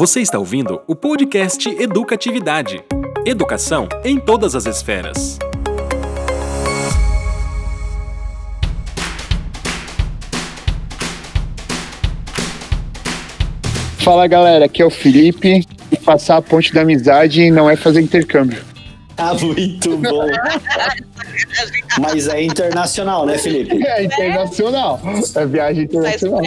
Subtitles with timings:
[0.00, 2.82] Você está ouvindo o podcast Educatividade.
[3.26, 5.38] Educação em todas as esferas.
[14.02, 15.66] Fala galera, aqui é o Felipe.
[15.92, 18.64] E passar a ponte da amizade não é fazer intercâmbio.
[19.18, 20.26] Ah, muito bom.
[22.00, 23.86] Mas é internacional, né, Felipe?
[23.86, 24.98] É internacional.
[25.34, 26.40] É viagem internacional.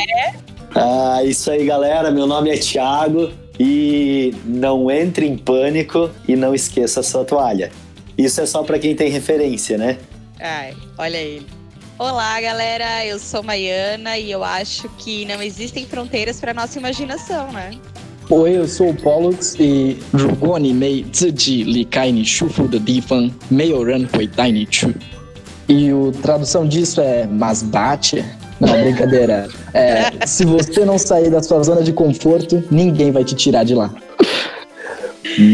[0.75, 2.11] Ah, isso aí, galera.
[2.11, 7.71] Meu nome é Thiago e não entre em pânico e não esqueça a sua toalha.
[8.17, 9.98] Isso é só para quem tem referência, né?
[10.39, 11.48] Ai, olha ele.
[11.98, 13.05] Olá, galera.
[13.05, 17.71] Eu sou Maiana e eu acho que não existem fronteiras para nossa imaginação, né?
[18.29, 24.07] Oi, eu sou o Pollux e Rugoni nei tsuji likai shufu de difan meioran
[24.71, 24.95] chu.
[25.67, 28.23] E o tradução disso é mas bate
[28.59, 29.48] não, brincadeira.
[29.73, 33.76] É, se você não sair da sua zona de conforto, ninguém vai te tirar de
[33.76, 33.93] lá.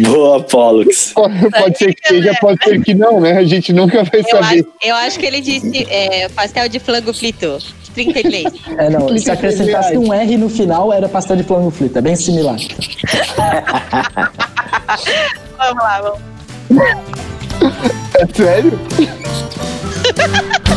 [0.08, 1.14] Boa, Pollux.
[1.14, 3.38] Pode, pode ser que seja, pode ser que não, né?
[3.38, 4.60] A gente nunca vai Eu saber.
[4.60, 7.58] acho, eu acho que ele disse é, pastel de flango frito.
[7.94, 8.46] 33.
[8.78, 11.98] É, não, se acrescentasse um R no final, era pastel de flango frito.
[11.98, 12.58] É bem similar.
[15.58, 16.20] vamos lá, vamos.
[18.16, 18.80] É sério?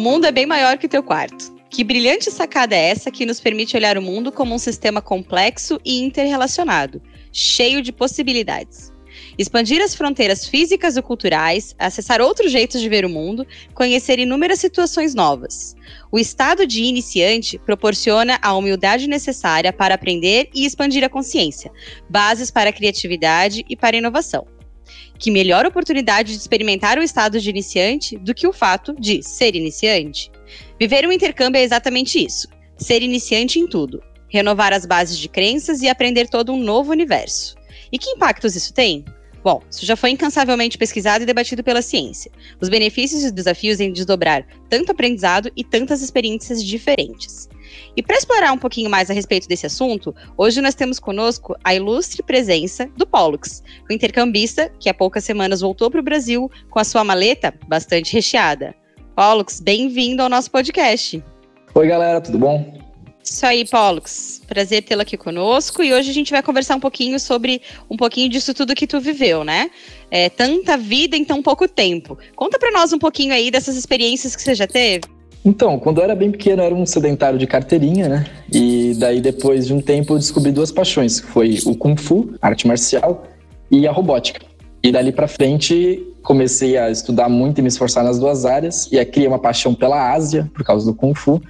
[0.00, 1.52] mundo é bem maior que o teu quarto.
[1.68, 5.78] Que brilhante sacada é essa que nos permite olhar o mundo como um sistema complexo
[5.84, 7.00] e interrelacionado,
[7.32, 8.90] cheio de possibilidades.
[9.38, 14.58] Expandir as fronteiras físicas e culturais, acessar outros jeitos de ver o mundo, conhecer inúmeras
[14.58, 15.76] situações novas.
[16.10, 21.70] O estado de iniciante proporciona a humildade necessária para aprender e expandir a consciência,
[22.08, 24.46] bases para a criatividade e para a inovação.
[25.20, 29.54] Que melhor oportunidade de experimentar o estado de iniciante do que o fato de ser
[29.54, 30.32] iniciante?
[30.80, 35.82] Viver um intercâmbio é exatamente isso: ser iniciante em tudo, renovar as bases de crenças
[35.82, 37.54] e aprender todo um novo universo.
[37.92, 39.04] E que impactos isso tem?
[39.44, 42.32] Bom, isso já foi incansavelmente pesquisado e debatido pela ciência.
[42.58, 47.46] Os benefícios e os desafios em desdobrar tanto aprendizado e tantas experiências diferentes.
[47.96, 51.74] E para explorar um pouquinho mais a respeito desse assunto, hoje nós temos conosco a
[51.74, 56.78] ilustre presença do Pollux, o intercambista que há poucas semanas voltou para o Brasil com
[56.78, 58.74] a sua maleta bastante recheada.
[59.14, 61.22] Pollux, bem-vindo ao nosso podcast.
[61.74, 62.80] Oi, galera, tudo bom?
[63.22, 64.40] Isso aí, Pollux.
[64.46, 65.82] Prazer tê-lo aqui conosco.
[65.82, 68.98] E hoje a gente vai conversar um pouquinho sobre um pouquinho disso tudo que tu
[68.98, 69.70] viveu, né?
[70.10, 72.18] É, tanta vida em tão pouco tempo.
[72.34, 75.04] Conta para nós um pouquinho aí dessas experiências que você já teve.
[75.44, 78.26] Então, quando eu era bem pequeno, eu era um sedentário de carteirinha, né?
[78.52, 82.34] E daí, depois de um tempo, eu descobri duas paixões, que foi o Kung Fu,
[82.42, 83.24] arte marcial,
[83.70, 84.40] e a robótica.
[84.82, 88.98] E dali para frente, comecei a estudar muito e me esforçar nas duas áreas, e
[88.98, 91.40] aí criei uma paixão pela Ásia, por causa do Kung Fu,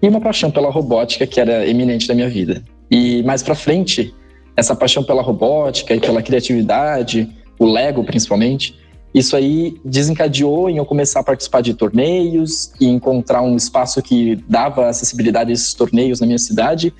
[0.00, 2.62] e uma paixão pela robótica, que era eminente da minha vida.
[2.90, 4.14] E mais para frente,
[4.56, 8.74] essa paixão pela robótica e pela criatividade, o Lego principalmente,
[9.14, 14.36] isso aí desencadeou em eu começar a participar de torneios e encontrar um espaço que
[14.48, 16.92] dava acessibilidade a esses torneios na minha cidade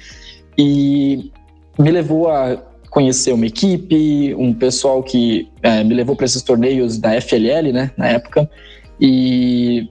[0.56, 1.30] e
[1.78, 2.56] me levou a
[2.90, 7.90] conhecer uma equipe, um pessoal que é, me levou para esses torneios da FLL, né,
[7.96, 8.48] na época,
[8.98, 9.90] e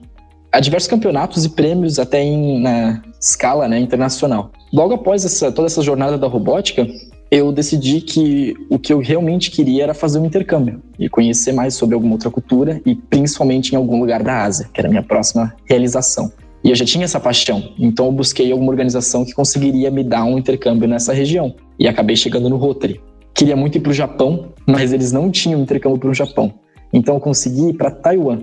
[0.50, 4.50] a diversos campeonatos e prêmios até em na escala né, internacional.
[4.72, 6.86] Logo após essa, toda essa jornada da robótica,
[7.30, 11.74] eu decidi que o que eu realmente queria era fazer um intercâmbio e conhecer mais
[11.74, 15.02] sobre alguma outra cultura e principalmente em algum lugar da Ásia, que era a minha
[15.02, 16.32] próxima realização.
[16.62, 20.24] E eu já tinha essa paixão, então eu busquei alguma organização que conseguiria me dar
[20.24, 23.00] um intercâmbio nessa região e acabei chegando no Rotary.
[23.34, 26.54] Queria muito ir para o Japão, mas eles não tinham intercâmbio para o Japão.
[26.92, 28.38] Então eu consegui ir para Taiwan.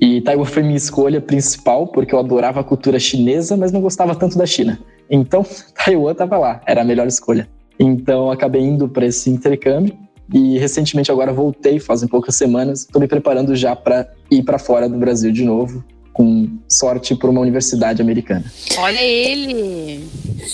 [0.00, 4.14] E Taiwan foi minha escolha principal, porque eu adorava a cultura chinesa, mas não gostava
[4.14, 4.78] tanto da China.
[5.10, 7.48] Então, Taiwan estava lá, era a melhor escolha.
[7.78, 9.96] Então, acabei indo para esse intercâmbio
[10.32, 14.88] e recentemente agora voltei, fazem poucas semanas, estou me preparando já para ir para fora
[14.88, 18.44] do Brasil de novo, com sorte por uma universidade americana.
[18.78, 20.04] Olha ele!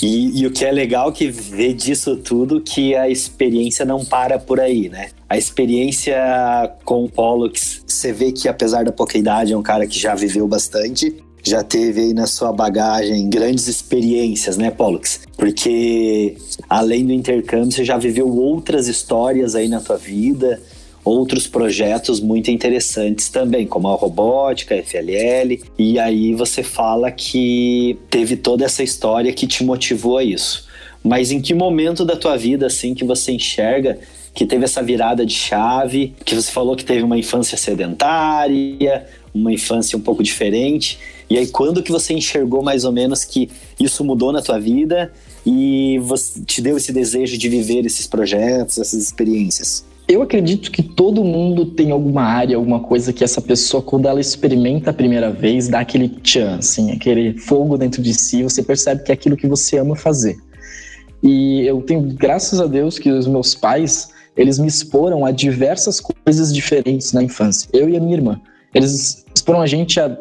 [0.03, 4.39] E, e o que é legal que vê disso tudo que a experiência não para
[4.39, 5.11] por aí, né?
[5.29, 6.17] A experiência
[6.85, 10.15] com o Pollux, você vê que apesar da pouca idade, é um cara que já
[10.15, 11.17] viveu bastante,
[11.49, 15.21] já teve aí na sua bagagem grandes experiências, né, Pollux?
[15.37, 16.37] Porque
[16.69, 20.61] além do intercâmbio, você já viveu outras histórias aí na tua vida,
[21.05, 27.99] outros projetos muito interessantes também, como a robótica, a FLL, e aí você fala que
[28.11, 30.69] teve toda essa história que te motivou a isso.
[31.03, 33.99] Mas em que momento da tua vida assim que você enxerga
[34.35, 39.53] que teve essa virada de chave, que você falou que teve uma infância sedentária, uma
[39.53, 40.99] infância um pouco diferente.
[41.31, 45.13] E aí, quando que você enxergou mais ou menos que isso mudou na tua vida
[45.45, 49.85] e você, te deu esse desejo de viver esses projetos, essas experiências?
[50.09, 54.19] Eu acredito que todo mundo tem alguma área, alguma coisa que essa pessoa, quando ela
[54.19, 59.03] experimenta a primeira vez, dá aquele tchan, assim, aquele fogo dentro de si, você percebe
[59.03, 60.39] que é aquilo que você ama fazer.
[61.23, 66.01] E eu tenho, graças a Deus, que os meus pais, eles me exporam a diversas
[66.01, 67.69] coisas diferentes na infância.
[67.73, 68.41] Eu e a minha irmã.
[68.75, 70.17] Eles exporam a gente a.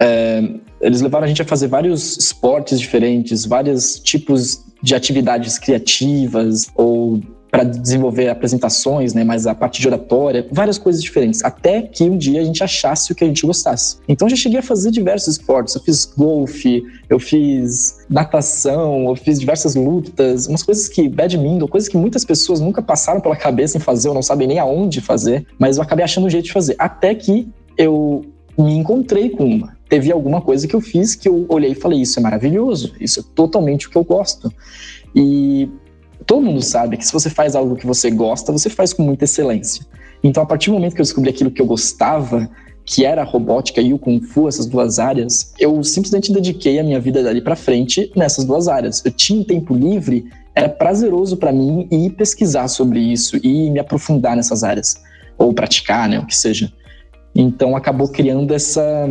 [0.00, 0.42] É,
[0.80, 7.20] eles levaram a gente a fazer vários esportes diferentes, vários tipos de atividades criativas ou
[7.50, 12.16] para desenvolver apresentações, né, mas a parte de oratória, várias coisas diferentes, até que um
[12.16, 13.96] dia a gente achasse o que a gente gostasse.
[14.08, 19.40] Então já cheguei a fazer diversos esportes, eu fiz golfe, eu fiz natação, eu fiz
[19.40, 23.80] diversas lutas, umas coisas que badminton, coisas que muitas pessoas nunca passaram pela cabeça em
[23.80, 26.76] fazer, ou não sabem nem aonde fazer, mas eu acabei achando um jeito de fazer,
[26.78, 28.24] até que eu
[28.56, 29.79] me encontrei com uma.
[29.90, 33.20] Teve alguma coisa que eu fiz que eu olhei e falei: Isso é maravilhoso, isso
[33.20, 34.50] é totalmente o que eu gosto.
[35.14, 35.68] E
[36.24, 39.24] todo mundo sabe que se você faz algo que você gosta, você faz com muita
[39.24, 39.84] excelência.
[40.22, 42.48] Então, a partir do momento que eu descobri aquilo que eu gostava,
[42.84, 46.84] que era a robótica e o Kung Fu, essas duas áreas, eu simplesmente dediquei a
[46.84, 49.04] minha vida dali para frente nessas duas áreas.
[49.04, 53.80] Eu tinha um tempo livre, era prazeroso para mim ir pesquisar sobre isso e me
[53.80, 54.94] aprofundar nessas áreas,
[55.36, 56.72] ou praticar, né, o que seja.
[57.34, 59.08] Então, acabou criando essa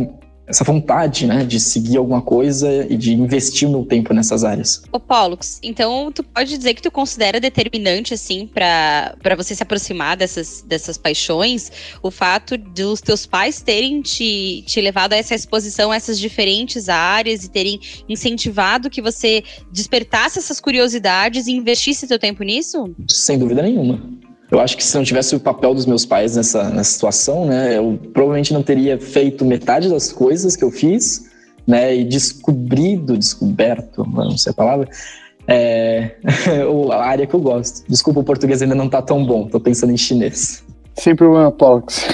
[0.50, 4.82] essa vontade, né, de seguir alguma coisa e de investir o meu tempo nessas áreas.
[4.92, 10.16] Ô, Pollux, então tu pode dizer que tu considera determinante, assim, para você se aproximar
[10.16, 11.70] dessas, dessas paixões,
[12.02, 16.88] o fato dos teus pais terem te, te levado a essa exposição a essas diferentes
[16.88, 22.94] áreas e terem incentivado que você despertasse essas curiosidades e investisse teu tempo nisso?
[23.08, 24.20] Sem dúvida nenhuma.
[24.50, 27.78] Eu acho que se não tivesse o papel dos meus pais nessa, nessa situação, né,
[27.78, 31.30] eu provavelmente não teria feito metade das coisas que eu fiz,
[31.66, 34.88] né, e descobrido, descoberto, não sei a palavra,
[35.46, 36.16] é,
[36.92, 37.84] a área que eu gosto.
[37.88, 40.64] Desculpa, o português ainda não tá tão bom, tô pensando em chinês.
[40.94, 42.08] Sem problema, Pox.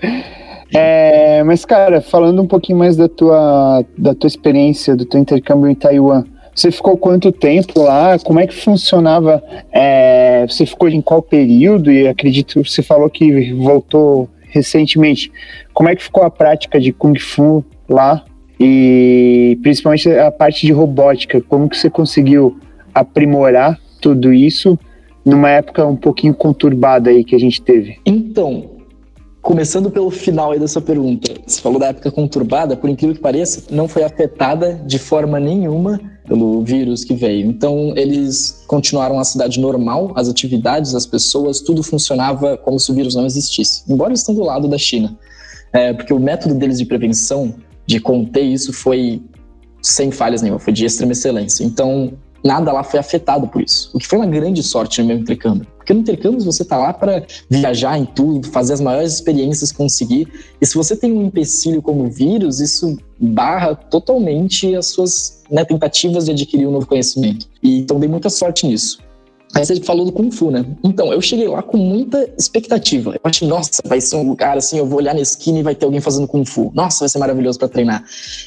[0.74, 5.70] é, mas, cara, falando um pouquinho mais da tua, da tua experiência, do teu intercâmbio
[5.70, 8.18] em Taiwan, você ficou quanto tempo lá?
[8.18, 9.42] Como é que funcionava?
[9.72, 11.90] É, você ficou em qual período?
[11.90, 15.32] E acredito que você falou que voltou recentemente.
[15.72, 18.24] Como é que ficou a prática de Kung Fu lá?
[18.60, 21.40] E principalmente a parte de robótica.
[21.40, 22.58] Como que você conseguiu
[22.94, 24.78] aprimorar tudo isso
[25.24, 27.98] numa época um pouquinho conturbada aí que a gente teve?
[28.04, 28.70] Então,
[29.40, 33.74] Começando pelo final aí dessa pergunta, você falou da época conturbada, por incrível que pareça,
[33.74, 37.46] não foi afetada de forma nenhuma pelo vírus que veio.
[37.48, 42.94] Então, eles continuaram a cidade normal, as atividades, as pessoas, tudo funcionava como se o
[42.94, 45.16] vírus não existisse, embora estão do lado da China.
[45.72, 47.54] É, porque o método deles de prevenção,
[47.86, 49.22] de conter isso, foi
[49.80, 51.64] sem falhas nenhuma, foi de extrema excelência.
[51.64, 52.12] Então,
[52.44, 53.90] nada lá foi afetado por isso.
[53.92, 55.66] O que foi uma grande sorte no meu intercâmbio.
[55.76, 60.28] Porque no intercâmbio você tá lá para viajar em tudo, fazer as maiores experiências, conseguir.
[60.60, 65.64] E se você tem um empecilho como o vírus, isso barra totalmente as suas né,
[65.64, 67.48] tentativas de adquirir um novo conhecimento.
[67.62, 69.00] E, então dei muita sorte nisso.
[69.54, 70.64] Aí você falou do Kung Fu, né?
[70.82, 73.10] Então, eu cheguei lá com muita expectativa.
[73.10, 75.74] Eu achei, nossa, vai ser um lugar assim, eu vou olhar na esquina e vai
[75.74, 76.72] ter alguém fazendo Kung Fu.
[76.74, 78.02] Nossa, vai ser maravilhoso para treinar.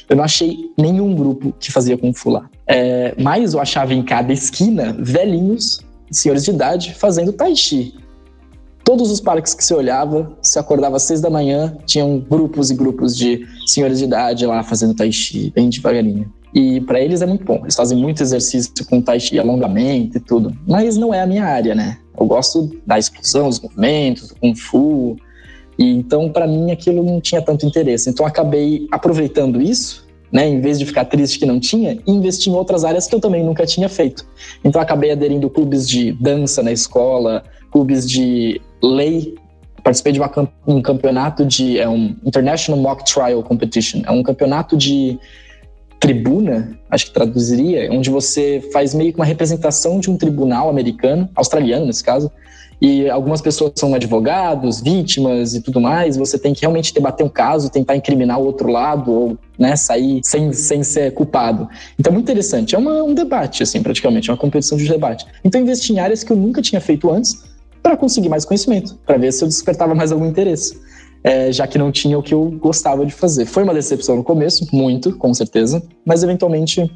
[0.08, 2.50] Eu não achei nenhum grupo que fazia Kung Fu lá.
[2.66, 7.94] É, mas eu achava em cada esquina velhinhos, senhores de idade, fazendo Tai Chi.
[8.82, 12.74] Todos os parques que você olhava, você acordava às seis da manhã, tinham grupos e
[12.74, 16.32] grupos de senhores de idade lá fazendo Tai Chi, bem devagarinho.
[16.56, 17.60] E para eles é muito bom.
[17.62, 20.56] Eles fazem muito exercício com tai chi, alongamento e tudo.
[20.66, 21.98] Mas não é a minha área, né?
[22.18, 25.16] Eu gosto da explosão, dos movimentos, do kung fu.
[25.78, 28.08] E então para mim aquilo não tinha tanto interesse.
[28.08, 32.54] Então acabei aproveitando isso, né, em vez de ficar triste que não tinha, investi em
[32.54, 34.26] outras áreas que eu também nunca tinha feito.
[34.64, 39.34] Então acabei aderindo clubes de dança na escola, clubes de lei
[39.84, 40.32] participei de uma,
[40.66, 45.16] um campeonato de é um International Mock Trial Competition, é um campeonato de
[46.06, 51.28] tribuna, acho que traduziria, onde você faz meio que uma representação de um tribunal americano,
[51.34, 52.30] australiano nesse caso,
[52.80, 57.28] e algumas pessoas são advogados, vítimas e tudo mais, você tem que realmente debater um
[57.28, 61.68] caso, tentar incriminar o outro lado ou né, sair sem, sem ser culpado.
[61.98, 65.26] Então muito interessante, é uma, um debate, assim, praticamente, é uma competição de debate.
[65.42, 67.42] Então investi em áreas que eu nunca tinha feito antes
[67.82, 70.78] para conseguir mais conhecimento, para ver se eu despertava mais algum interesse
[71.26, 73.46] é, já que não tinha o que eu gostava de fazer.
[73.46, 76.88] Foi uma decepção no começo, muito, com certeza, mas eventualmente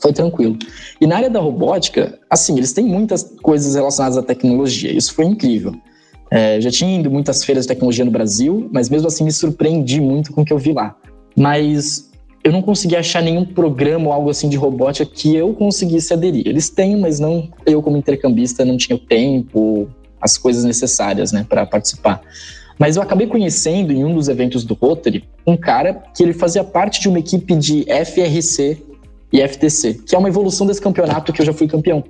[0.00, 0.56] foi tranquilo.
[1.00, 4.92] E na área da robótica, assim, eles têm muitas coisas relacionadas à tecnologia.
[4.92, 5.74] Isso foi incrível.
[6.30, 10.00] É, já tinha ido muitas feiras de tecnologia no Brasil, mas mesmo assim me surpreendi
[10.00, 10.94] muito com o que eu vi lá.
[11.36, 12.12] Mas
[12.44, 16.46] eu não consegui achar nenhum programa ou algo assim de robótica que eu conseguisse aderir.
[16.46, 19.88] Eles têm, mas não eu como intercambista não tinha o tempo,
[20.20, 22.22] as coisas necessárias, né, para participar.
[22.78, 26.62] Mas eu acabei conhecendo em um dos eventos do Rotary um cara que ele fazia
[26.62, 28.78] parte de uma equipe de FRC
[29.32, 32.04] e FTC, que é uma evolução desse campeonato que eu já fui campeão.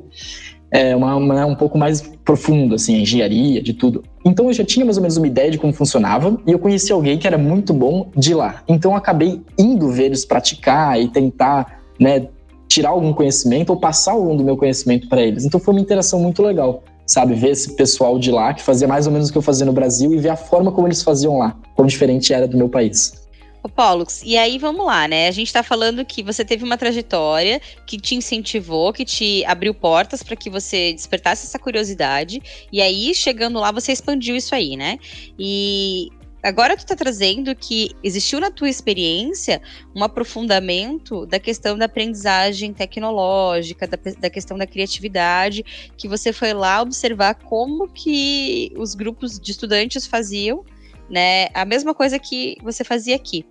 [0.70, 4.04] É uma, uma um pouco mais profundo, assim, engenharia, de tudo.
[4.24, 6.92] Então eu já tinha mais ou menos uma ideia de como funcionava e eu conheci
[6.92, 8.62] alguém que era muito bom de lá.
[8.68, 12.28] Então eu acabei indo ver eles praticar e tentar, né,
[12.68, 15.46] tirar algum conhecimento ou passar algum do meu conhecimento para eles.
[15.46, 17.34] Então foi uma interação muito legal sabe?
[17.34, 19.72] Ver esse pessoal de lá que fazia mais ou menos o que eu fazia no
[19.72, 23.26] Brasil e ver a forma como eles faziam lá, quão diferente era do meu país.
[23.60, 25.26] Ô, Pollux, e aí vamos lá, né?
[25.26, 29.74] A gente tá falando que você teve uma trajetória que te incentivou, que te abriu
[29.74, 34.76] portas para que você despertasse essa curiosidade, e aí, chegando lá, você expandiu isso aí,
[34.76, 34.98] né?
[35.36, 36.08] E
[36.42, 39.60] Agora tu está trazendo que existiu na tua experiência
[39.94, 45.64] um aprofundamento da questão da aprendizagem tecnológica, da, da, questão da criatividade,
[45.96, 50.64] que você foi lá observar como que os grupos de estudantes faziam,
[51.10, 51.48] né?
[51.54, 53.44] A mesma coisa que você fazia aqui.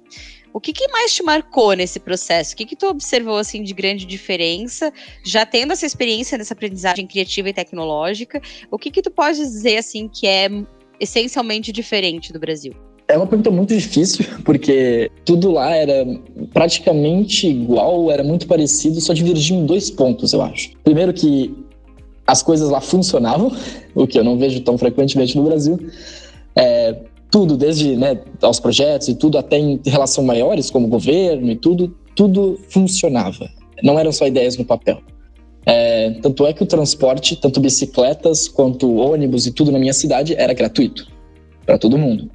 [0.53, 2.53] O que, que, mais te marcou nesse processo?
[2.53, 4.91] O que, que tu observou assim de grande diferença,
[5.23, 8.41] já tendo essa experiência nessa aprendizagem criativa e tecnológica?
[8.71, 10.49] O que, que tu pode dizer assim que é
[10.99, 12.73] essencialmente diferente do Brasil?
[13.07, 16.05] É uma pergunta muito difícil, porque tudo lá era
[16.53, 20.71] praticamente igual, era muito parecido, só divergia em dois pontos, eu acho.
[20.83, 21.55] Primeiro que
[22.25, 23.51] as coisas lá funcionavam,
[23.95, 25.79] o que eu não vejo tão frequentemente no Brasil.
[26.55, 26.97] É,
[27.31, 31.95] tudo, desde né, aos projetos e tudo, até em relação maiores, como governo e tudo,
[32.15, 33.49] tudo funcionava.
[33.83, 35.01] Não eram só ideias no papel.
[35.69, 40.33] É, tanto é que o transporte, tanto bicicletas quanto ônibus e tudo na minha cidade
[40.33, 41.05] era gratuito
[41.65, 42.31] para todo mundo.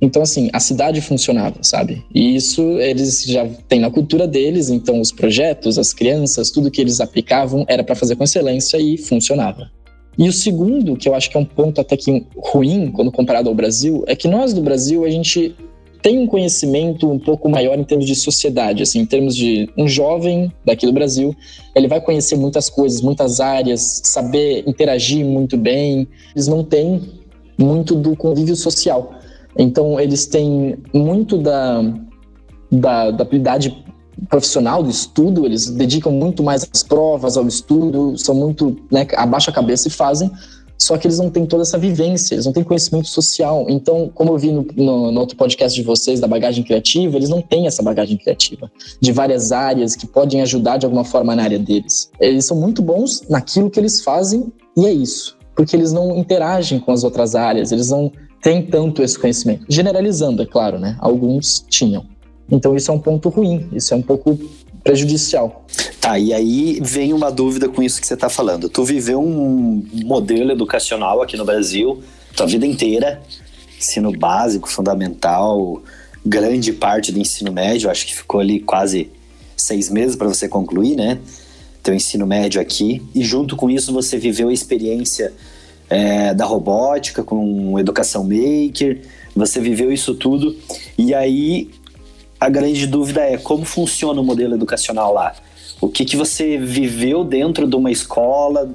[0.00, 2.02] Então, assim, a cidade funcionava, sabe?
[2.12, 6.80] E isso eles já têm na cultura deles, então os projetos, as crianças, tudo que
[6.80, 9.70] eles aplicavam era para fazer com excelência e funcionava.
[10.18, 13.48] E o segundo, que eu acho que é um ponto até que ruim quando comparado
[13.48, 15.54] ao Brasil, é que nós do Brasil, a gente
[16.02, 19.86] tem um conhecimento um pouco maior em termos de sociedade, assim, em termos de um
[19.86, 21.34] jovem daqui do Brasil,
[21.76, 26.08] ele vai conhecer muitas coisas, muitas áreas, saber interagir muito bem.
[26.34, 27.00] Eles não têm
[27.56, 29.14] muito do convívio social.
[29.56, 31.82] Então, eles têm muito da,
[32.70, 33.84] da, da habilidade
[34.28, 39.52] profissional do estudo, eles dedicam muito mais às provas, ao estudo, são muito, né, abaixam
[39.52, 40.30] a cabeça e fazem,
[40.82, 43.66] só que eles não têm toda essa vivência, eles não têm conhecimento social.
[43.68, 47.28] Então, como eu vi no, no, no, outro podcast de vocês, da bagagem criativa, eles
[47.28, 48.68] não têm essa bagagem criativa
[49.00, 52.10] de várias áreas que podem ajudar de alguma forma na área deles.
[52.18, 55.38] Eles são muito bons naquilo que eles fazem e é isso.
[55.54, 58.10] Porque eles não interagem com as outras áreas, eles não
[58.42, 59.64] têm tanto esse conhecimento.
[59.68, 60.96] Generalizando, é claro, né?
[60.98, 62.04] Alguns tinham.
[62.50, 64.36] Então, isso é um ponto ruim, isso é um pouco
[64.82, 65.64] prejudicial.
[66.00, 68.68] Tá, e aí vem uma dúvida com isso que você está falando.
[68.68, 72.02] Tu viveu um modelo educacional aqui no Brasil,
[72.36, 73.22] tua vida inteira,
[73.78, 75.82] ensino básico, fundamental,
[76.24, 79.10] grande parte do ensino médio, acho que ficou ali quase
[79.56, 81.18] seis meses para você concluir, né?
[81.82, 83.02] Teu ensino médio aqui.
[83.14, 85.32] E junto com isso você viveu a experiência
[85.88, 89.02] é, da robótica com educação maker,
[89.34, 90.56] você viveu isso tudo.
[90.96, 91.70] E aí
[92.42, 95.32] a grande dúvida é como funciona o modelo educacional lá?
[95.80, 98.74] O que, que você viveu dentro de uma escola?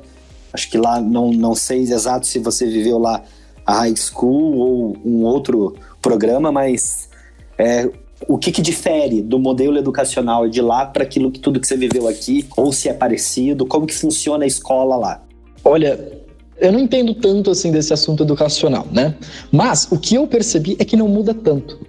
[0.54, 3.22] Acho que lá, não, não sei exato se você viveu lá
[3.66, 7.10] a high school ou um outro programa, mas
[7.58, 7.90] é,
[8.26, 11.76] o que, que difere do modelo educacional de lá para aquilo que tudo que você
[11.76, 12.48] viveu aqui?
[12.56, 13.66] Ou se é parecido?
[13.66, 15.22] Como que funciona a escola lá?
[15.62, 16.22] Olha,
[16.58, 19.14] eu não entendo tanto assim desse assunto educacional, né?
[19.52, 21.86] Mas o que eu percebi é que não muda tanto,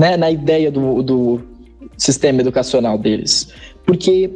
[0.00, 0.16] né?
[0.16, 1.40] Na ideia do, do
[1.98, 3.48] sistema educacional deles.
[3.84, 4.30] Porque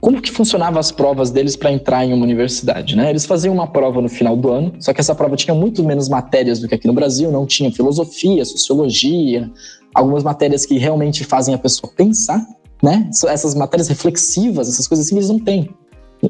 [0.00, 3.08] como que funcionavam as provas deles para entrar em uma universidade, né?
[3.08, 6.08] Eles faziam uma prova no final do ano, só que essa prova tinha muito menos
[6.08, 9.48] matérias do que aqui no Brasil, não tinha filosofia, sociologia,
[9.94, 12.44] algumas matérias que realmente fazem a pessoa pensar,
[12.82, 13.08] né?
[13.28, 15.68] Essas matérias reflexivas, essas coisas assim, eles não têm.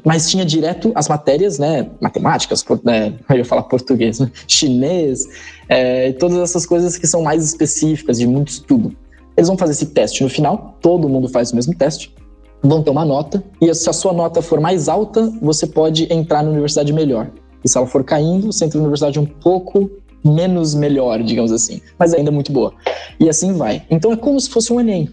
[0.05, 1.89] Mas tinha direto as matérias, né?
[1.99, 3.13] Matemáticas, né?
[3.29, 4.31] eu falar português, né?
[4.47, 5.27] chinês,
[5.67, 8.95] é, todas essas coisas que são mais específicas, de muito estudo.
[9.35, 12.13] Eles vão fazer esse teste no final, todo mundo faz o mesmo teste,
[12.61, 16.43] vão ter uma nota, e se a sua nota for mais alta, você pode entrar
[16.43, 17.29] na universidade melhor.
[17.63, 19.89] E se ela for caindo, você entra na universidade um pouco
[20.23, 22.73] menos melhor, digamos assim, mas ainda muito boa.
[23.19, 23.83] E assim vai.
[23.89, 25.09] Então é como se fosse um Enem.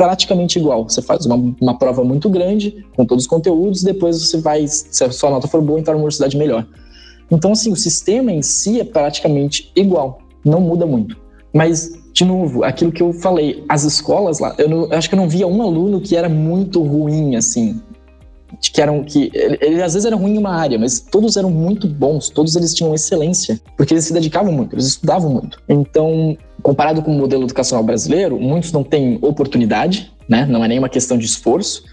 [0.00, 0.88] Praticamente igual.
[0.88, 5.04] Você faz uma, uma prova muito grande, com todos os conteúdos, depois você vai, se
[5.04, 6.66] a sua nota for boa, entrar numa universidade melhor.
[7.30, 11.18] Então, assim, o sistema em si é praticamente igual, não muda muito.
[11.52, 15.14] Mas, de novo, aquilo que eu falei, as escolas lá, eu, não, eu acho que
[15.14, 17.78] eu não via um aluno que era muito ruim, assim,
[18.60, 21.50] que eram que ele, ele, às vezes era ruim em uma área, mas todos eram
[21.50, 25.60] muito bons, todos eles tinham excelência, porque eles se dedicavam muito, eles estudavam muito.
[25.68, 30.46] Então, comparado com o modelo educacional brasileiro, muitos não têm oportunidade, né?
[30.46, 31.84] Não é nenhuma questão de esforço,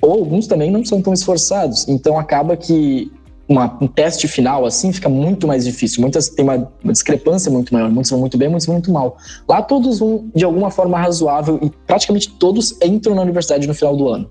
[0.00, 1.86] ou alguns também não são tão esforçados.
[1.88, 3.10] Então acaba que
[3.48, 6.00] uma, um teste final assim fica muito mais difícil.
[6.00, 9.16] Muitas têm uma, uma, discrepância muito maior, muitos vão muito bem, muitos vão muito mal.
[9.48, 13.96] Lá todos vão de alguma forma razoável e praticamente todos entram na universidade no final
[13.96, 14.30] do ano.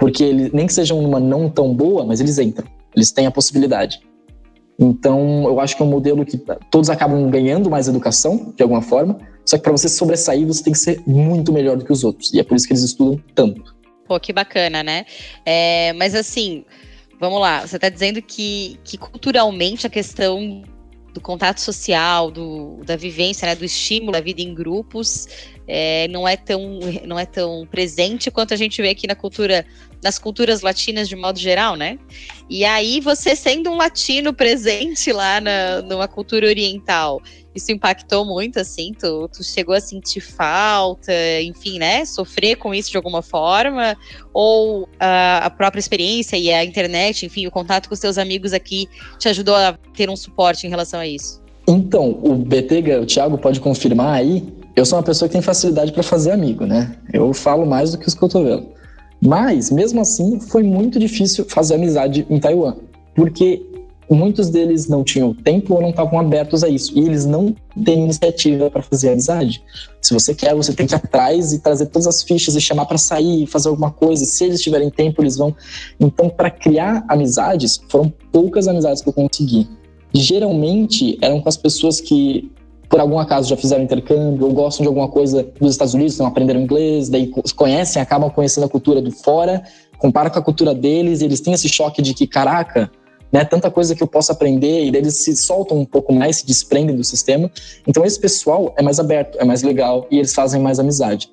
[0.00, 2.66] Porque eles, nem que sejam numa não tão boa, mas eles entram.
[2.96, 4.00] Eles têm a possibilidade.
[4.78, 8.80] Então, eu acho que é um modelo que todos acabam ganhando mais educação, de alguma
[8.80, 12.02] forma, só que para você sobressair, você tem que ser muito melhor do que os
[12.02, 12.32] outros.
[12.32, 13.76] E é por isso que eles estudam tanto.
[14.06, 15.04] Pô, que bacana, né?
[15.44, 16.64] É, mas assim,
[17.20, 20.62] vamos lá, você está dizendo que, que culturalmente a questão
[21.12, 25.26] do contato social, do, da vivência, né, do estímulo da vida em grupos,
[25.66, 29.64] é, não é tão não é tão presente quanto a gente vê aqui na cultura
[30.02, 31.98] nas culturas latinas de modo geral, né?
[32.48, 37.22] E aí você sendo um latino presente lá na, numa cultura oriental,
[37.54, 38.92] isso impactou muito, assim?
[38.98, 42.04] Tu, tu chegou a sentir falta, enfim, né?
[42.04, 43.96] Sofrer com isso de alguma forma?
[44.32, 44.86] Ou uh,
[45.42, 48.88] a própria experiência e a internet, enfim, o contato com os teus amigos aqui
[49.18, 51.40] te ajudou a ter um suporte em relação a isso?
[51.66, 55.92] Então, o BT, o Thiago pode confirmar aí, eu sou uma pessoa que tem facilidade
[55.92, 56.96] para fazer amigo, né?
[57.12, 58.66] Eu falo mais do que os cotovelos.
[59.20, 62.76] Mas, mesmo assim, foi muito difícil fazer amizade em Taiwan.
[63.14, 63.62] Porque
[64.16, 66.98] muitos deles não tinham tempo ou não estavam abertos a isso.
[66.98, 69.62] E eles não têm iniciativa para fazer amizade.
[70.02, 72.86] Se você quer, você tem que ir atrás e trazer todas as fichas e chamar
[72.86, 74.24] para sair, fazer alguma coisa.
[74.24, 75.54] Se eles tiverem tempo, eles vão.
[75.98, 79.68] Então, para criar amizades, foram poucas amizades que eu consegui.
[80.12, 82.50] Geralmente eram com as pessoas que
[82.88, 86.26] por algum acaso já fizeram intercâmbio ou gostam de alguma coisa dos Estados Unidos, não
[86.26, 89.62] aprenderam inglês, daí conhecem, acabam conhecendo a cultura do fora,
[89.96, 92.90] comparam com a cultura deles e eles têm esse choque de que, caraca,
[93.32, 93.44] né?
[93.44, 96.96] Tanta coisa que eu posso aprender e eles se soltam um pouco mais, se desprendem
[96.96, 97.50] do sistema.
[97.86, 101.30] Então esse pessoal é mais aberto, é mais legal e eles fazem mais amizade.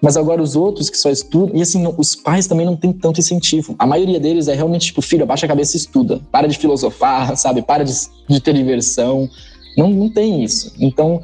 [0.00, 3.18] Mas agora os outros que só estudam, e assim, os pais também não têm tanto
[3.18, 3.74] incentivo.
[3.78, 6.20] A maioria deles é realmente tipo, filho, abaixa a cabeça e estuda.
[6.30, 7.62] Para de filosofar, sabe?
[7.62, 7.92] Para de,
[8.28, 9.28] de ter diversão.
[9.76, 10.72] Não, não tem isso.
[10.78, 11.22] Então,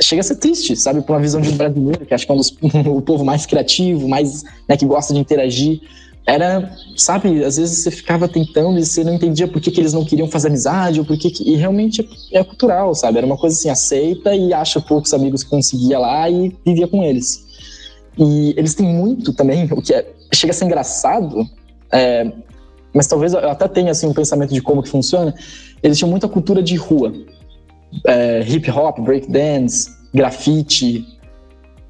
[0.00, 1.02] chega a ser triste, sabe?
[1.02, 4.08] Por uma visão de brasileiro, que acho que é um dos, o povo mais criativo,
[4.08, 5.80] mais, né, que gosta de interagir
[6.26, 9.92] era, sabe, às vezes você ficava tentando e você não entendia por que, que eles
[9.92, 13.18] não queriam fazer amizade, ou por que, que e realmente é, é, cultural, sabe?
[13.18, 17.02] Era uma coisa assim, aceita e acha poucos amigos que conseguia lá e vivia com
[17.02, 17.46] eles.
[18.18, 21.48] E eles têm muito também, o que é, chega a ser engraçado,
[21.92, 22.30] é,
[22.92, 25.34] mas talvez eu até tenha assim, um pensamento de como que funciona,
[25.82, 27.12] eles tinham muita cultura de rua.
[28.06, 31.04] É, hip hop, breakdance, grafite,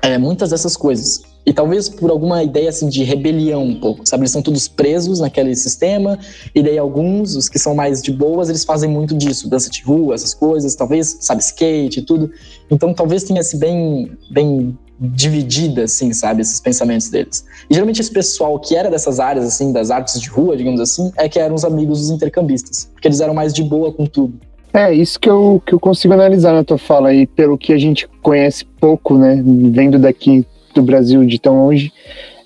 [0.03, 1.23] é, muitas dessas coisas.
[1.44, 4.22] E talvez por alguma ideia assim de rebelião um pouco, sabe?
[4.22, 6.18] Eles são todos presos naquele sistema,
[6.55, 9.83] e daí alguns, os que são mais de boas, eles fazem muito disso, dança de
[9.83, 12.31] rua, essas coisas, talvez, sabe, skate e tudo.
[12.70, 17.44] Então talvez tenha esse bem, bem dividida, assim, sabe, esses pensamentos deles.
[17.70, 21.11] E geralmente esse pessoal que era dessas áreas, assim, das artes de rua, digamos assim,
[21.16, 24.38] é que eram os amigos dos intercambistas, porque eles eram mais de boa com tudo.
[24.72, 27.79] É, isso que eu, que eu consigo analisar na tua fala aí, pelo que a
[27.79, 31.93] gente conhece pouco, né, vendo daqui do Brasil de tão longe,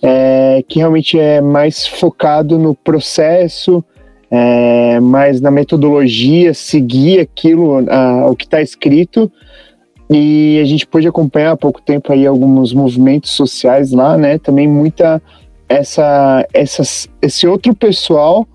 [0.02, 3.82] é, que realmente é mais focado no processo,
[4.30, 9.30] é, mais na metodologia, seguir aquilo, a, o que está escrito.
[10.10, 14.38] E a gente pôde acompanhar há pouco tempo aí alguns movimentos sociais lá, né?
[14.38, 15.22] Também muita
[15.68, 18.46] essa, essas, esse outro pessoal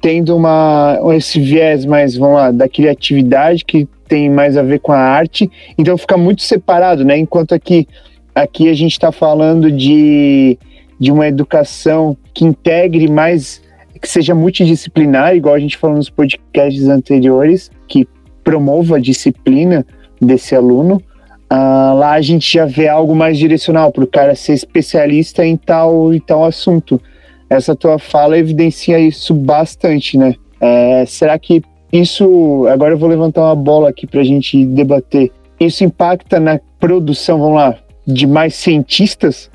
[0.00, 4.92] tendo uma esse viés mais, vamos lá, da criatividade que tem mais a ver com
[4.92, 5.50] a arte.
[5.76, 7.18] Então fica muito separado, né?
[7.18, 7.88] Enquanto aqui
[8.36, 10.58] Aqui a gente está falando de,
[11.00, 13.62] de uma educação que integre mais,
[13.98, 18.06] que seja multidisciplinar, igual a gente falou nos podcasts anteriores, que
[18.44, 19.86] promova a disciplina
[20.20, 21.02] desse aluno.
[21.48, 25.56] Ah, lá a gente já vê algo mais direcional para o cara ser especialista em
[25.56, 27.00] tal, em tal assunto.
[27.48, 30.34] Essa tua fala evidencia isso bastante, né?
[30.60, 32.66] É, será que isso.
[32.70, 35.32] Agora eu vou levantar uma bola aqui para a gente debater.
[35.58, 39.50] Isso impacta na produção, vamos lá, de mais cientistas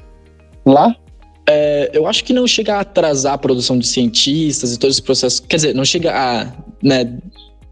[0.66, 0.96] lá?
[1.48, 5.02] É, eu acho que não chega a atrasar a produção de cientistas e todo esse
[5.02, 5.44] processo.
[5.44, 7.18] Quer dizer, não chega a, né,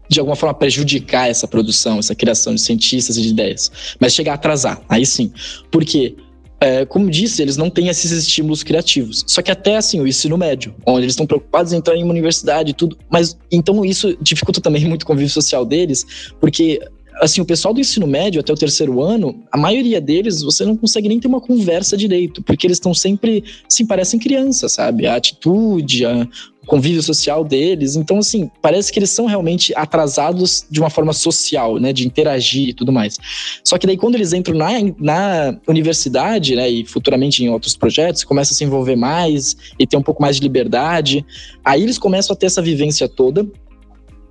[0.08, 3.70] de alguma forma, prejudicar essa produção, essa criação de cientistas e de ideias.
[4.00, 5.32] Mas chega a atrasar, aí sim.
[5.70, 6.16] Porque
[6.60, 9.24] é, como disse, eles não têm esses estímulos criativos.
[9.26, 12.12] Só que até assim, o ensino médio, onde eles estão preocupados em entrar em uma
[12.12, 16.78] universidade e tudo, mas então isso dificulta também muito o convívio social deles, porque
[17.20, 20.76] assim, o pessoal do ensino médio até o terceiro ano, a maioria deles você não
[20.76, 25.06] consegue nem ter uma conversa direito, porque eles estão sempre, assim, parecem crianças, sabe?
[25.06, 26.26] A atitude, a,
[26.62, 27.96] o convívio social deles.
[27.96, 31.92] Então, assim, parece que eles são realmente atrasados de uma forma social, né?
[31.92, 33.18] De interagir e tudo mais.
[33.64, 36.68] Só que daí, quando eles entram na, na universidade, né?
[36.70, 40.36] E futuramente em outros projetos, começam a se envolver mais e ter um pouco mais
[40.36, 41.24] de liberdade,
[41.64, 43.46] aí eles começam a ter essa vivência toda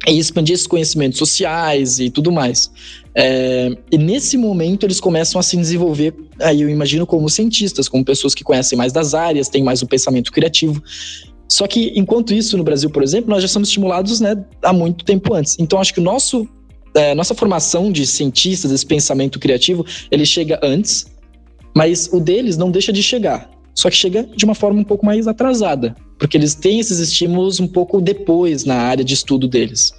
[0.07, 2.71] e expandir esses conhecimentos sociais e tudo mais.
[3.15, 8.05] É, e nesse momento eles começam a se desenvolver, aí eu imagino como cientistas, como
[8.05, 10.81] pessoas que conhecem mais das áreas, têm mais um pensamento criativo.
[11.47, 15.03] Só que enquanto isso no Brasil, por exemplo, nós já somos estimulados, né, há muito
[15.03, 15.57] tempo antes.
[15.59, 16.47] Então acho que o nosso
[16.95, 21.05] é, nossa formação de cientistas, esse pensamento criativo, ele chega antes,
[21.75, 23.49] mas o deles não deixa de chegar.
[23.75, 27.59] Só que chega de uma forma um pouco mais atrasada porque eles têm esses estímulos
[27.59, 29.93] um pouco depois na área de estudo deles.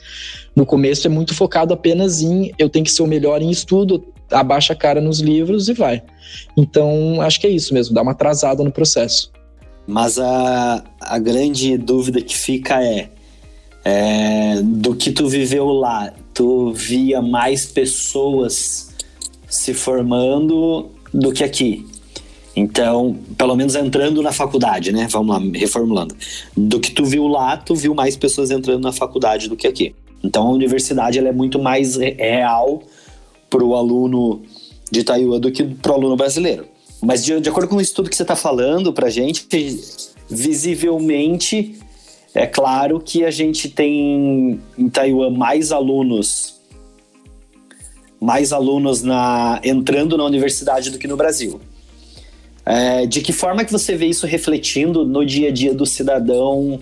[0.54, 4.04] No começo é muito focado apenas em eu tenho que ser o melhor em estudo,
[4.30, 6.02] abaixa a cara nos livros e vai.
[6.56, 9.32] Então, acho que é isso mesmo, dá uma atrasada no processo.
[9.86, 13.08] Mas a, a grande dúvida que fica é,
[13.84, 18.90] é do que tu viveu lá, tu via mais pessoas
[19.48, 21.84] se formando do que aqui?
[22.54, 25.06] Então, pelo menos entrando na faculdade, né?
[25.10, 26.14] Vamos lá, reformulando.
[26.56, 29.94] Do que tu viu lá, tu viu mais pessoas entrando na faculdade do que aqui.
[30.22, 32.82] Então, a universidade ela é muito mais real
[33.48, 34.42] para o aluno
[34.90, 36.66] de Taiwan do que para o aluno brasileiro.
[37.00, 39.46] Mas, de, de acordo com o estudo que você está falando para a gente,
[40.28, 41.78] visivelmente,
[42.34, 46.60] é claro que a gente tem em Taiwan mais alunos
[48.20, 51.58] mais alunos na, entrando na universidade do que no Brasil.
[52.64, 56.80] É, de que forma que você vê isso refletindo no dia a dia do cidadão,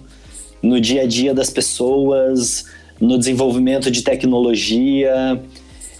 [0.62, 2.64] no dia a dia das pessoas,
[3.00, 5.40] no desenvolvimento de tecnologia?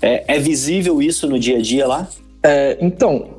[0.03, 2.09] É, é visível isso no dia a dia lá?
[2.43, 3.38] É, então,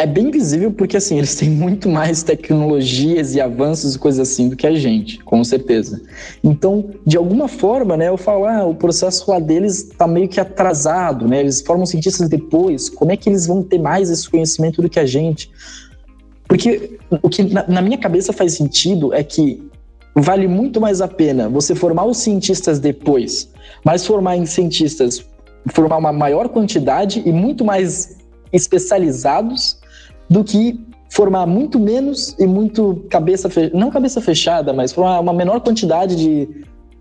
[0.00, 4.48] é bem visível porque assim, eles têm muito mais tecnologias e avanços e coisas assim
[4.48, 6.00] do que a gente, com certeza.
[6.42, 10.40] Então, de alguma forma, né, eu falo, ah, o processo lá deles está meio que
[10.40, 11.40] atrasado, né?
[11.40, 14.98] Eles formam cientistas depois, como é que eles vão ter mais esse conhecimento do que
[14.98, 15.50] a gente?
[16.48, 19.62] Porque o que na, na minha cabeça faz sentido é que
[20.14, 23.50] vale muito mais a pena você formar os cientistas depois,
[23.84, 25.22] mas formar em cientistas,
[25.74, 28.16] formar uma maior quantidade e muito mais
[28.50, 29.79] especializados
[30.30, 35.32] do que formar muito menos e muito cabeça fechada, não cabeça fechada, mas formar uma
[35.32, 36.48] menor quantidade de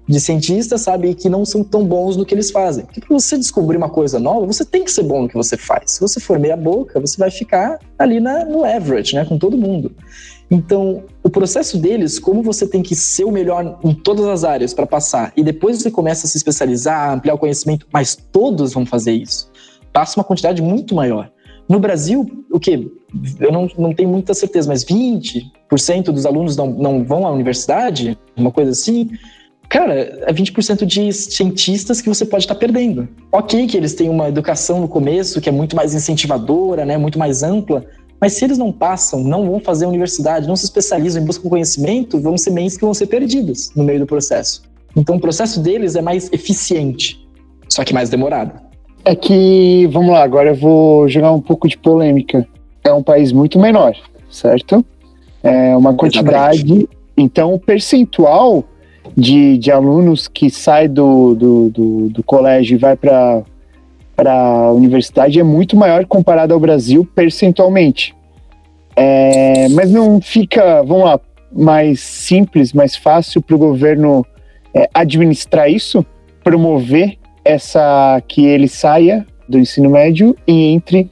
[0.10, 2.84] de cientistas, sabe, que não são tão bons no que eles fazem.
[2.84, 5.56] Porque para você descobrir uma coisa nova, você tem que ser bom no que você
[5.56, 5.92] faz.
[5.92, 9.56] Se você for meia boca, você vai ficar ali na, no average, né, com todo
[9.56, 9.92] mundo.
[10.50, 14.74] Então, o processo deles, como você tem que ser o melhor em todas as áreas
[14.74, 18.88] para passar, e depois você começa a se especializar, ampliar o conhecimento, mas todos vão
[18.88, 19.52] fazer isso.
[19.94, 21.32] Passa uma quantidade muito maior.
[21.70, 22.92] No Brasil, o que?
[23.40, 28.18] Eu não, não tenho muita certeza, mas 20% dos alunos não, não vão à universidade,
[28.36, 29.10] uma coisa assim
[29.70, 33.08] cara, é 20% de cientistas que você pode estar tá perdendo.
[33.32, 37.20] Ok que eles têm uma educação no começo que é muito mais incentivadora, né, muito
[37.20, 37.86] mais ampla,
[38.20, 41.44] mas se eles não passam, não vão fazer a universidade, não se especializam em busca
[41.44, 44.64] de conhecimento, vão ser mentes que vão ser perdidas no meio do processo.
[44.96, 47.26] Então o processo deles é mais eficiente,
[47.70, 48.69] só que mais demorado.
[49.06, 52.48] É que, vamos lá, agora eu vou jogar um pouco de polêmica.
[52.84, 53.96] É um país muito menor,
[54.30, 54.86] certo?
[55.42, 56.60] É uma quantidade.
[56.60, 56.90] Exatamente.
[57.18, 58.64] Então, o percentual
[59.16, 63.44] de, de alunos que sai do, do, do, do colégio e vai para
[64.26, 68.16] a universidade é muito maior comparado ao Brasil percentualmente.
[68.96, 71.20] É, mas não fica, vamos lá,
[71.52, 74.26] mais simples, mais fácil para o governo
[74.74, 76.06] é, administrar isso,
[76.44, 81.10] promover essa que ele saia do ensino médio e entre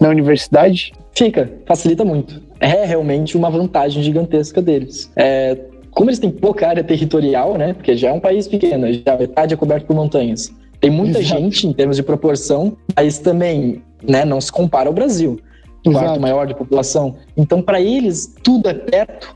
[0.00, 0.92] na universidade?
[1.14, 2.42] Fica, facilita muito.
[2.60, 5.10] É realmente uma vantagem gigantesca deles.
[5.16, 5.56] É,
[5.90, 7.72] como eles têm pouca área territorial, né?
[7.72, 10.52] Porque já é um país pequeno, já metade é coberto por montanhas.
[10.80, 11.40] Tem muita Exato.
[11.40, 15.40] gente em termos de proporção, mas também, né, não se compara ao Brasil,
[15.82, 16.04] Exato.
[16.04, 17.16] quarto maior de população.
[17.34, 19.34] Então, para eles, tudo é perto.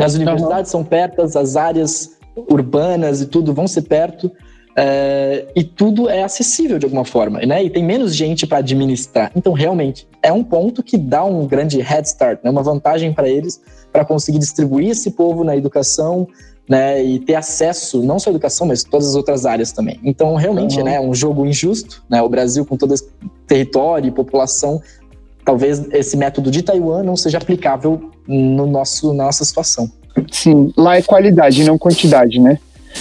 [0.00, 0.80] As universidades uhum.
[0.80, 2.16] são perto, as áreas
[2.48, 4.30] urbanas e tudo vão ser perto.
[4.80, 7.64] É, e tudo é acessível de alguma forma, né?
[7.64, 9.32] E tem menos gente para administrar.
[9.34, 12.50] Então, realmente, é um ponto que dá um grande head start, né?
[12.50, 13.60] uma vantagem para eles
[13.92, 16.28] para conseguir distribuir esse povo na educação,
[16.68, 19.98] né, e ter acesso não só à educação, mas todas as outras áreas também.
[20.04, 20.84] Então, realmente, uhum.
[20.84, 23.08] né, é um jogo injusto, né, o Brasil com todo esse
[23.46, 24.82] território e população
[25.48, 29.90] talvez esse método de Taiwan não seja aplicável no nosso, na nossa situação.
[30.30, 32.58] Sim, lá é qualidade, não quantidade, né?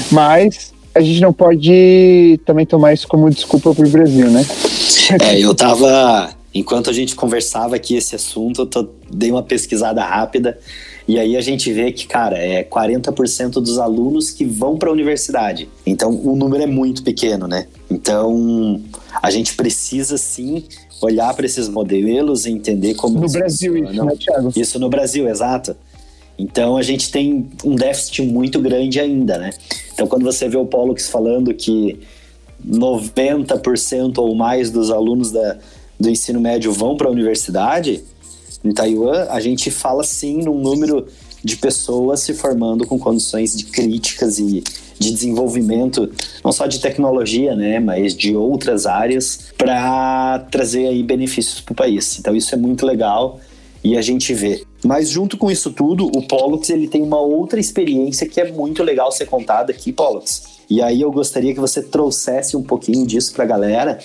[0.10, 4.46] Mas a gente não pode também tomar isso como desculpa para o Brasil, né?
[5.22, 6.36] É, eu tava.
[6.54, 10.58] Enquanto a gente conversava aqui esse assunto, eu tô, dei uma pesquisada rápida
[11.08, 14.92] e aí a gente vê que, cara, é 40% dos alunos que vão para a
[14.92, 15.70] universidade.
[15.86, 17.68] Então o número é muito pequeno, né?
[17.90, 18.82] Então
[19.22, 20.66] a gente precisa sim
[21.02, 23.22] olhar para esses modelos e entender como.
[23.22, 24.54] No Brasil, isso, né, Thiago?
[24.56, 25.78] Isso no Brasil, exato.
[26.38, 29.52] Então a gente tem um déficit muito grande ainda, né?
[29.94, 32.00] Então quando você vê o Pollux falando que
[32.66, 35.58] 90% ou mais dos alunos da,
[36.00, 38.04] do ensino médio vão para a universidade,
[38.64, 41.08] em Taiwan a gente fala sim num número
[41.44, 44.64] de pessoas se formando com condições de críticas e
[45.00, 46.12] de desenvolvimento,
[46.44, 51.76] não só de tecnologia, né, mas de outras áreas para trazer aí benefícios para o
[51.76, 52.20] país.
[52.20, 53.40] Então isso é muito legal
[53.84, 54.67] e a gente vê.
[54.84, 58.84] Mas junto com isso tudo, o Pollux ele tem uma outra experiência que é muito
[58.84, 60.44] legal ser contada aqui, Pollux.
[60.70, 64.00] E aí eu gostaria que você trouxesse um pouquinho disso para a galera,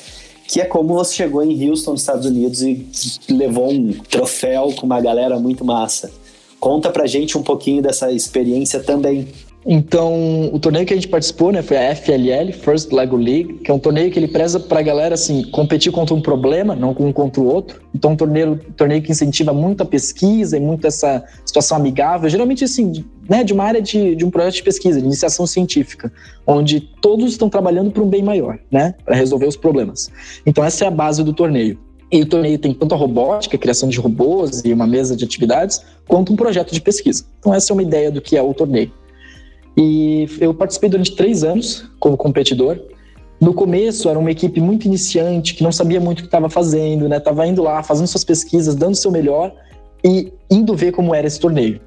[0.49, 2.87] que é como você chegou em Houston, nos Estados Unidos e
[3.29, 6.11] levou um troféu com uma galera muito massa.
[6.59, 9.29] Conta pra gente um pouquinho dessa experiência também.
[9.64, 13.70] Então, o torneio que a gente participou, né, foi a FLL, First Lego League, que
[13.70, 17.12] é um torneio que ele preza pra galera, assim, competir contra um problema, não um
[17.12, 17.81] contra o outro.
[17.94, 23.05] Então, um torneio, torneio que incentiva muita pesquisa e muito essa situação amigável, geralmente, assim,
[23.29, 26.12] né, de uma área de, de um projeto de pesquisa, de iniciação científica,
[26.44, 30.11] onde todos estão trabalhando para um bem maior, né, para resolver os problemas.
[30.44, 31.79] Então, essa é a base do torneio.
[32.11, 35.25] E o torneio tem tanto a robótica, a criação de robôs e uma mesa de
[35.25, 37.25] atividades, quanto um projeto de pesquisa.
[37.38, 38.92] Então, essa é uma ideia do que é o torneio.
[39.77, 42.79] E eu participei durante três anos como competidor.
[43.41, 47.09] No começo era uma equipe muito iniciante, que não sabia muito o que estava fazendo,
[47.09, 47.19] né?
[47.19, 49.53] Tava indo lá, fazendo suas pesquisas, dando o seu melhor
[50.05, 51.81] e indo ver como era esse torneio.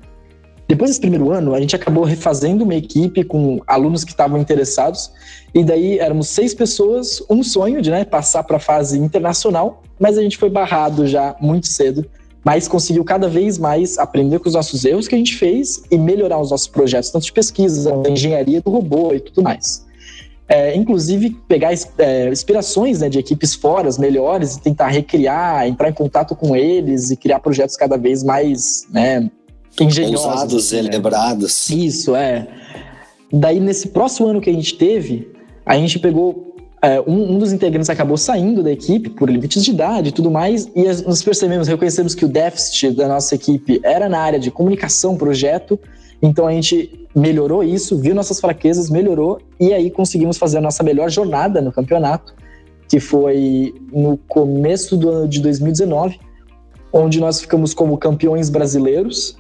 [0.68, 5.12] Depois desse primeiro ano, a gente acabou refazendo uma equipe com alunos que estavam interessados,
[5.54, 10.18] e daí éramos seis pessoas, um sonho de né, passar para a fase internacional, mas
[10.18, 12.04] a gente foi barrado já muito cedo
[12.46, 15.98] mas conseguiu cada vez mais aprender com os nossos erros que a gente fez e
[15.98, 19.84] melhorar os nossos projetos, tanto de pesquisa, da engenharia do robô e tudo mais.
[20.48, 25.94] É, inclusive pegar é, inspirações né, de equipes fora, melhores, e tentar recriar, entrar em
[25.94, 29.28] contato com eles e criar projetos cada vez mais né,
[29.82, 30.26] engenhosos.
[30.26, 30.84] Ousados, né?
[30.84, 31.70] celebrados.
[31.72, 32.48] Isso, é.
[33.34, 35.32] Daí, nesse próximo ano que a gente teve,
[35.66, 36.55] a gente pegou
[36.86, 40.30] é, um, um, dos integrantes acabou saindo da equipe por limites de idade e tudo
[40.30, 44.52] mais, e nós percebemos, reconhecemos que o déficit da nossa equipe era na área de
[44.52, 45.80] comunicação, projeto,
[46.22, 50.84] então a gente melhorou isso, viu nossas fraquezas, melhorou, e aí conseguimos fazer a nossa
[50.84, 52.36] melhor jornada no campeonato,
[52.88, 56.20] que foi no começo do ano de 2019,
[56.94, 59.36] onde nós ficamos como campeões brasileiros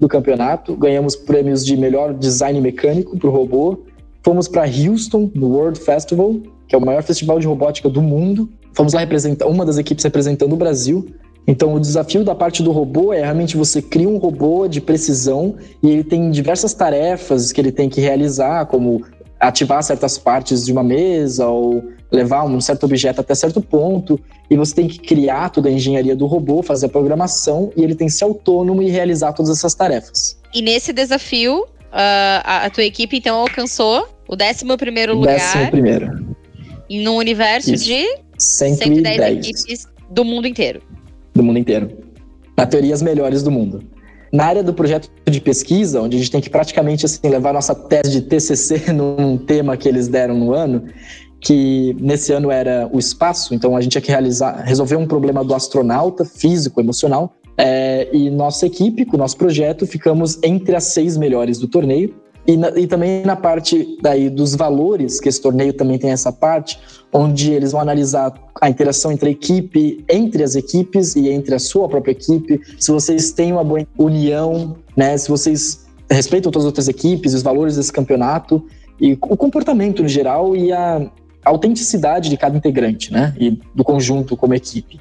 [0.00, 3.78] do campeonato, ganhamos prêmios de melhor design mecânico para o robô,
[4.20, 8.48] fomos para Houston, no World Festival, que é o maior festival de robótica do mundo.
[8.74, 11.08] Fomos lá representar uma das equipes representando o Brasil.
[11.46, 15.56] Então, o desafio da parte do robô é realmente você cria um robô de precisão
[15.82, 19.02] e ele tem diversas tarefas que ele tem que realizar, como
[19.40, 24.20] ativar certas partes de uma mesa ou levar um certo objeto até certo ponto.
[24.50, 27.94] E você tem que criar toda a engenharia do robô, fazer a programação e ele
[27.94, 30.38] tem que ser autônomo e realizar todas essas tarefas.
[30.52, 35.34] E nesse desafio, uh, a, tua equipe então alcançou o 11 primeiro lugar.
[35.34, 36.36] Décimo primeiro
[36.90, 37.84] no universo Isso.
[37.84, 38.04] de
[38.38, 39.02] 110.
[39.02, 40.82] 110 equipes do mundo inteiro.
[41.34, 41.90] Do mundo inteiro.
[42.56, 43.82] Na teoria, as melhores do mundo.
[44.32, 47.74] Na área do projeto de pesquisa, onde a gente tem que praticamente assim, levar nossa
[47.74, 50.84] tese de TCC num tema que eles deram no ano,
[51.40, 55.44] que nesse ano era o espaço, então a gente tinha que realizar, resolver um problema
[55.44, 60.84] do astronauta, físico, emocional, é, e nossa equipe, com o nosso projeto, ficamos entre as
[60.84, 62.14] seis melhores do torneio,
[62.48, 66.32] e, na, e, também na parte daí dos valores, que esse torneio também tem essa
[66.32, 66.80] parte,
[67.12, 71.58] onde eles vão analisar a interação entre a equipe, entre as equipes e entre a
[71.58, 76.70] sua própria equipe, se vocês têm uma boa união, né, se vocês respeitam todas as
[76.70, 78.64] outras equipes, os valores desse campeonato
[78.98, 81.06] e o comportamento no geral e a
[81.44, 84.98] autenticidade de cada integrante, né, e do conjunto como equipe.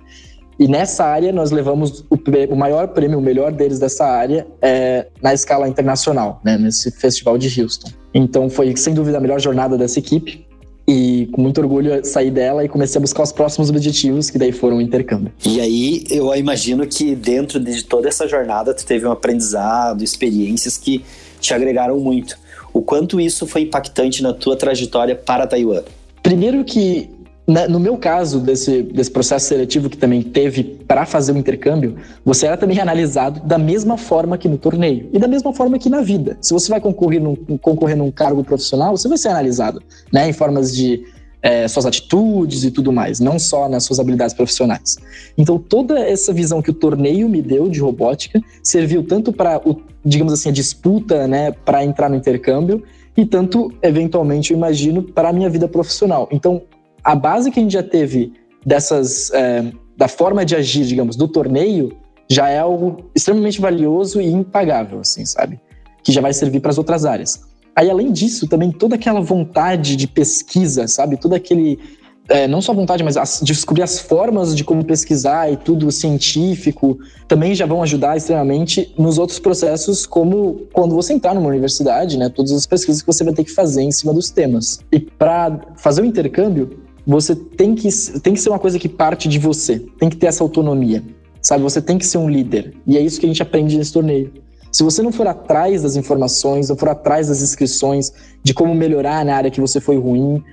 [0.59, 2.17] E nessa área nós levamos o,
[2.49, 7.37] o maior prêmio, o melhor deles dessa área, é, na escala internacional, né, nesse festival
[7.37, 7.91] de Houston.
[8.13, 10.45] Então foi sem dúvida a melhor jornada dessa equipe.
[10.89, 14.53] E com muito orgulho saí dela e comecei a buscar os próximos objetivos, que daí
[14.53, 15.33] foram o intercâmbio.
[15.45, 20.77] E aí eu imagino que dentro de toda essa jornada tu teve um aprendizado, experiências
[20.77, 21.03] que
[21.41, 22.37] te agregaram muito.
[22.71, 25.83] O quanto isso foi impactante na tua trajetória para Taiwan?
[26.23, 27.09] Primeiro que
[27.47, 32.45] no meu caso, desse, desse processo seletivo que também teve para fazer o intercâmbio, você
[32.45, 36.01] era também analisado da mesma forma que no torneio e da mesma forma que na
[36.01, 36.37] vida.
[36.41, 39.81] Se você vai concorrer num, concorrer num cargo profissional, você vai ser analisado
[40.11, 41.05] né, em formas de
[41.41, 44.97] é, suas atitudes e tudo mais, não só nas suas habilidades profissionais.
[45.37, 49.61] Então, toda essa visão que o torneio me deu de robótica serviu tanto para,
[50.03, 52.83] digamos assim, a disputa né, para entrar no intercâmbio
[53.15, 56.27] e tanto, eventualmente, eu imagino, para a minha vida profissional.
[56.31, 56.61] Então,
[57.07, 58.33] a base que a gente já teve
[58.65, 61.95] dessas é, da forma de agir, digamos, do torneio,
[62.29, 65.57] já é algo extremamente valioso e impagável, assim, sabe?
[66.03, 67.39] Que já vai servir para as outras áreas.
[67.73, 71.15] Aí, além disso, também toda aquela vontade de pesquisa, sabe?
[71.15, 71.79] Todo aquele.
[72.27, 76.99] É, não só vontade, mas as, descobrir as formas de como pesquisar e tudo científico,
[77.25, 82.27] também já vão ajudar extremamente nos outros processos, como quando você entrar numa universidade, né?
[82.27, 84.81] Todas as pesquisas que você vai ter que fazer em cima dos temas.
[84.91, 87.89] E para fazer o intercâmbio, você tem que,
[88.19, 91.01] tem que ser uma coisa que parte de você, tem que ter essa autonomia,
[91.41, 91.63] sabe?
[91.63, 92.73] Você tem que ser um líder.
[92.85, 94.33] E é isso que a gente aprende nesse torneio.
[94.69, 98.11] Se você não for atrás das informações, não for atrás das inscrições,
[98.43, 100.43] de como melhorar na área que você foi ruim,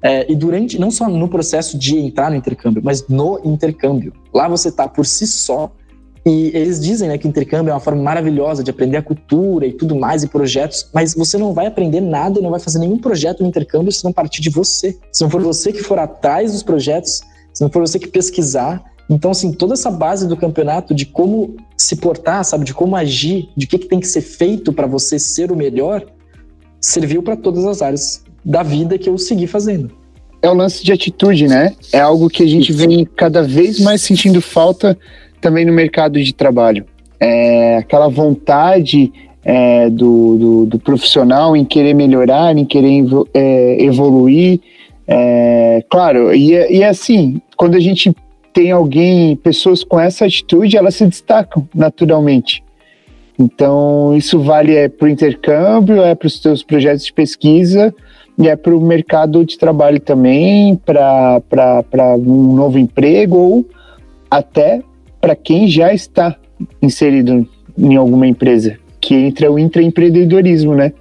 [0.00, 4.12] é, e durante, não só no processo de entrar no intercâmbio, mas no intercâmbio.
[4.32, 5.72] Lá você está por si só
[6.26, 9.72] e eles dizem né, que intercâmbio é uma forma maravilhosa de aprender a cultura e
[9.72, 12.98] tudo mais, e projetos, mas você não vai aprender nada e não vai fazer nenhum
[12.98, 14.98] projeto no intercâmbio se não partir de você.
[15.12, 17.20] Se não for você que for atrás dos projetos,
[17.54, 18.82] se não for você que pesquisar.
[19.08, 23.48] Então, assim, toda essa base do campeonato de como se portar, sabe, de como agir,
[23.56, 26.04] de o que, que tem que ser feito para você ser o melhor,
[26.80, 29.94] serviu para todas as áreas da vida que eu segui fazendo
[30.42, 31.74] é o lance de atitude, né?
[31.92, 34.96] É algo que a gente vem cada vez mais sentindo falta
[35.40, 36.84] também no mercado de trabalho.
[37.18, 39.12] É, aquela vontade
[39.44, 44.60] é, do, do, do, profissional em querer melhorar, em querer é, evoluir.
[45.06, 48.14] É, claro, e, e assim, quando a gente
[48.52, 52.64] tem alguém, pessoas com essa atitude, elas se destacam naturalmente.
[53.38, 57.94] Então, isso vale é, para o intercâmbio, é para os seus projetos de pesquisa
[58.38, 61.42] e é para o mercado de trabalho também, para
[62.18, 63.66] um novo emprego ou
[64.30, 64.82] até
[65.26, 66.36] para quem já está
[66.80, 70.92] inserido em alguma empresa, que entra o intraempreendedorismo, né?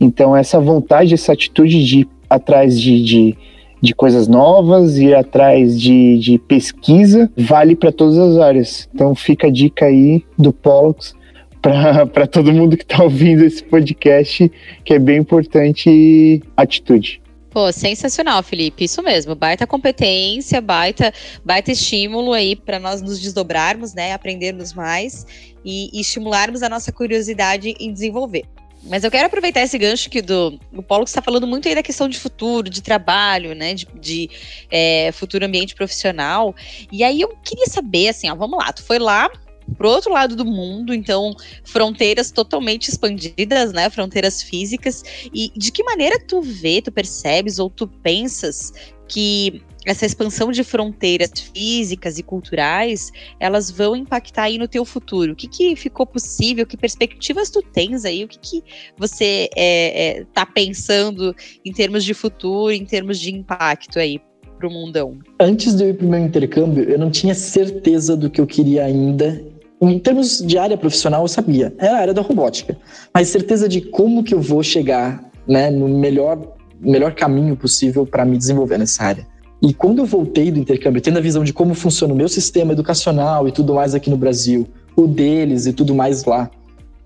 [0.00, 3.38] Então, essa vontade, essa atitude de ir atrás de, de,
[3.80, 8.88] de coisas novas, ir atrás de, de pesquisa, vale para todas as áreas.
[8.92, 11.14] Então, fica a dica aí do Pollux
[11.62, 14.50] para todo mundo que está ouvindo esse podcast,
[14.84, 17.22] que é bem importante atitude.
[17.50, 18.84] Pô, sensacional, Felipe.
[18.84, 19.34] Isso mesmo.
[19.34, 21.12] Baita competência, baita,
[21.44, 24.12] baita estímulo aí para nós nos desdobrarmos, né?
[24.12, 25.26] Aprendermos mais
[25.64, 28.44] e, e, estimularmos a nossa curiosidade em desenvolver.
[28.84, 31.82] Mas eu quero aproveitar esse gancho que do, o Paulo está falando muito aí da
[31.82, 33.74] questão de futuro, de trabalho, né?
[33.74, 34.30] De, de
[34.70, 36.54] é, futuro ambiente profissional.
[36.90, 39.28] E aí eu queria saber, assim, ó, vamos lá, tu foi lá,
[39.76, 45.02] para o outro lado do mundo, então fronteiras totalmente expandidas, né, fronteiras físicas.
[45.32, 48.72] E de que maneira tu vê, tu percebes ou tu pensas
[49.08, 55.32] que essa expansão de fronteiras físicas e culturais, elas vão impactar aí no teu futuro?
[55.32, 56.66] O que, que ficou possível?
[56.66, 58.24] Que perspectivas tu tens aí?
[58.24, 58.62] O que, que
[58.96, 64.20] você está é, é, tá pensando em termos de futuro, em termos de impacto aí
[64.58, 65.18] para o mundão?
[65.40, 68.46] Antes de eu ir para o meu intercâmbio, eu não tinha certeza do que eu
[68.46, 69.42] queria ainda
[69.88, 72.76] em termos de área profissional, eu sabia, era a área da robótica.
[73.14, 78.24] Mas certeza de como que eu vou chegar né, no melhor, melhor caminho possível para
[78.24, 79.26] me desenvolver nessa área.
[79.62, 82.72] E quando eu voltei do intercâmbio, tendo a visão de como funciona o meu sistema
[82.72, 84.66] educacional e tudo mais aqui no Brasil,
[84.96, 86.50] o deles e tudo mais lá,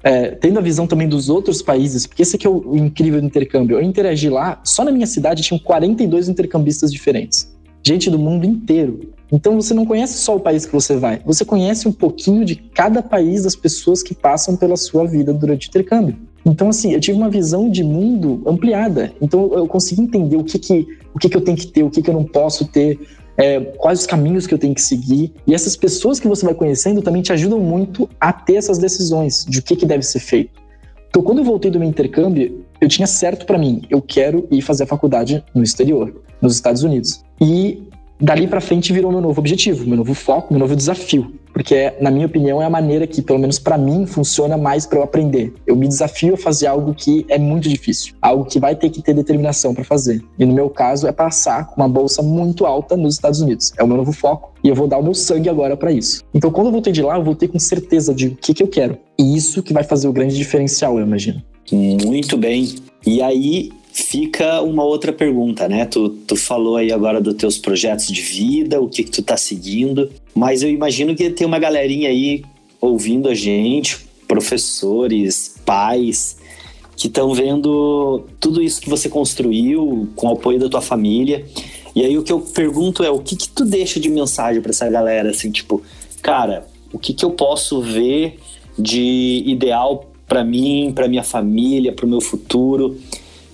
[0.02, 3.20] é, tendo a visão também dos outros países, porque esse aqui é o, o incrível
[3.20, 3.78] do intercâmbio.
[3.78, 7.53] Eu interagi lá, só na minha cidade tinham 42 intercambistas diferentes.
[7.86, 9.12] Gente do mundo inteiro.
[9.30, 12.56] Então você não conhece só o país que você vai, você conhece um pouquinho de
[12.56, 16.16] cada país das pessoas que passam pela sua vida durante o intercâmbio.
[16.46, 19.12] Então, assim, eu tive uma visão de mundo ampliada.
[19.20, 21.90] Então, eu consegui entender o que, que, o que, que eu tenho que ter, o
[21.90, 23.00] que, que eu não posso ter,
[23.36, 25.32] é, quais os caminhos que eu tenho que seguir.
[25.46, 29.46] E essas pessoas que você vai conhecendo também te ajudam muito a ter essas decisões
[29.48, 30.62] de o que, que deve ser feito.
[31.08, 34.60] Então, quando eu voltei do meu intercâmbio, eu tinha certo para mim, eu quero ir
[34.60, 36.12] fazer a faculdade no exterior,
[36.42, 37.24] nos Estados Unidos.
[37.44, 37.82] E
[38.18, 42.10] dali para frente virou meu novo objetivo, meu novo foco, meu novo desafio, porque na
[42.10, 45.52] minha opinião é a maneira que, pelo menos para mim, funciona mais para eu aprender.
[45.66, 49.02] Eu me desafio a fazer algo que é muito difícil, algo que vai ter que
[49.02, 50.24] ter determinação para fazer.
[50.38, 53.74] E no meu caso é passar uma bolsa muito alta nos Estados Unidos.
[53.76, 56.22] É o meu novo foco e eu vou dar o meu sangue agora para isso.
[56.32, 58.68] Então, quando eu voltei de lá, eu voltei com certeza de o que que eu
[58.68, 58.96] quero.
[59.18, 61.42] E isso que vai fazer o grande diferencial, eu imagino.
[62.06, 62.74] Muito bem.
[63.06, 65.86] E aí, fica uma outra pergunta, né?
[65.86, 69.36] Tu, tu falou aí agora dos teus projetos de vida, o que, que tu tá
[69.36, 72.42] seguindo, mas eu imagino que tem uma galerinha aí
[72.80, 76.36] ouvindo a gente, professores, pais,
[76.96, 81.46] que estão vendo tudo isso que você construiu com o apoio da tua família.
[81.94, 84.70] E aí o que eu pergunto é o que que tu deixa de mensagem para
[84.70, 85.80] essa galera, assim, tipo,
[86.20, 88.40] cara, o que que eu posso ver
[88.76, 92.98] de ideal para mim, para minha família, para o meu futuro?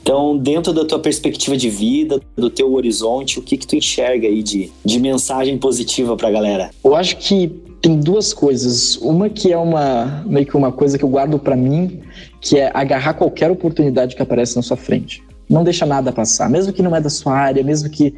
[0.02, 4.26] Então, dentro da tua perspectiva de vida, do teu horizonte, o que que tu enxerga
[4.26, 6.70] aí de, de mensagem positiva pra galera?
[6.82, 7.48] Eu acho que
[7.82, 8.96] tem duas coisas.
[8.96, 12.00] Uma que é uma meio que uma coisa que eu guardo para mim,
[12.40, 15.22] que é agarrar qualquer oportunidade que aparece na sua frente.
[15.48, 18.14] Não deixa nada passar, mesmo que não é da sua área, mesmo que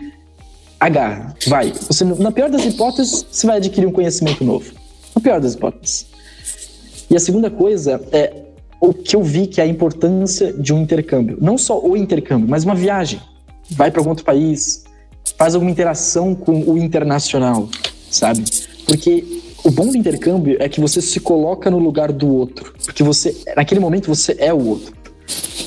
[0.79, 1.73] agarra, vai.
[1.73, 4.73] Você, na pior das hipóteses, você vai adquirir um conhecimento novo.
[5.15, 6.07] Na pior das hipóteses.
[7.09, 8.43] E a segunda coisa é
[8.83, 11.39] o que eu vi que é a importância de um intercâmbio.
[11.41, 13.21] Não só o intercâmbio, mas uma viagem.
[13.71, 14.83] Vai para algum outro país,
[15.39, 17.69] faz alguma interação com o internacional,
[18.11, 18.43] sabe?
[18.85, 19.25] Porque
[19.63, 22.75] o bom do intercâmbio é que você se coloca no lugar do outro.
[22.85, 24.93] Porque você, naquele momento, você é o outro.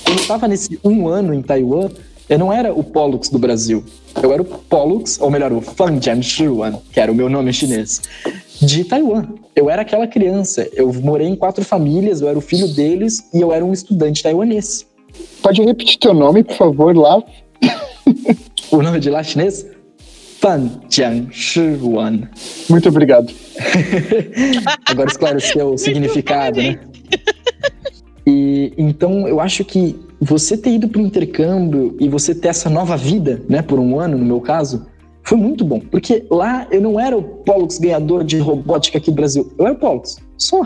[0.03, 1.89] Quando eu estava nesse um ano em Taiwan,
[2.27, 3.81] eu não era o Pollux do Brasil.
[4.21, 8.01] Eu era o Pollux, ou melhor, o Fang Jianshuan, que era o meu nome chinês,
[8.61, 9.25] de Taiwan.
[9.55, 10.67] Eu era aquela criança.
[10.73, 14.23] Eu morei em quatro famílias, eu era o filho deles e eu era um estudante
[14.23, 14.85] taiwanês.
[15.41, 17.21] Pode repetir teu nome, por favor, lá?
[18.71, 19.65] o nome de lá chinês?
[20.39, 22.29] Fan Jianshuan.
[22.69, 23.33] Muito obrigado.
[24.85, 26.79] Agora esclareceu o significado, né?
[28.27, 32.69] E então eu acho que você ter ido para o intercâmbio e você ter essa
[32.69, 34.87] nova vida, né, por um ano, no meu caso,
[35.25, 35.79] foi muito bom.
[35.79, 39.51] Porque lá eu não era o Pollux ganhador de robótica aqui do Brasil.
[39.57, 40.65] Eu era o Pollux, só.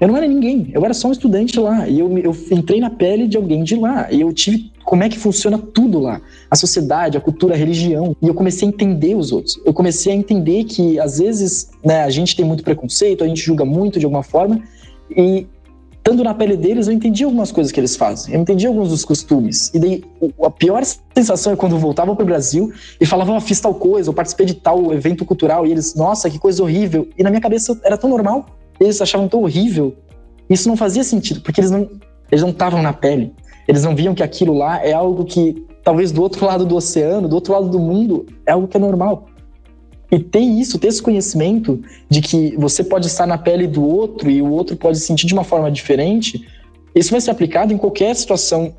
[0.00, 1.88] Eu não era ninguém, eu era só um estudante lá.
[1.88, 4.10] E eu, eu entrei na pele de alguém de lá.
[4.10, 6.20] E eu tive como é que funciona tudo lá.
[6.50, 8.16] A sociedade, a cultura, a religião.
[8.22, 9.60] E eu comecei a entender os outros.
[9.64, 13.42] Eu comecei a entender que, às vezes, né, a gente tem muito preconceito, a gente
[13.42, 14.62] julga muito de alguma forma.
[15.10, 15.46] E
[16.08, 18.34] estando na pele deles, eu entendi algumas coisas que eles fazem.
[18.34, 19.70] Eu entendi alguns dos costumes.
[19.74, 20.04] E daí,
[20.42, 20.82] a pior
[21.14, 24.46] sensação é quando voltavam para o Brasil e falavam, ah, fiz tal coisa, ou participei
[24.46, 27.08] de tal evento cultural, e eles, nossa, que coisa horrível.
[27.18, 28.46] E na minha cabeça era tão normal,
[28.80, 29.94] eles achavam tão horrível.
[30.48, 31.88] Isso não fazia sentido, porque eles não
[32.30, 33.34] eles não estavam na pele.
[33.66, 37.28] Eles não viam que aquilo lá é algo que, talvez do outro lado do oceano,
[37.28, 39.26] do outro lado do mundo, é algo que é normal.
[40.10, 44.30] E ter isso, ter esse conhecimento de que você pode estar na pele do outro
[44.30, 46.46] e o outro pode sentir de uma forma diferente,
[46.94, 48.74] isso vai ser aplicado em qualquer situação,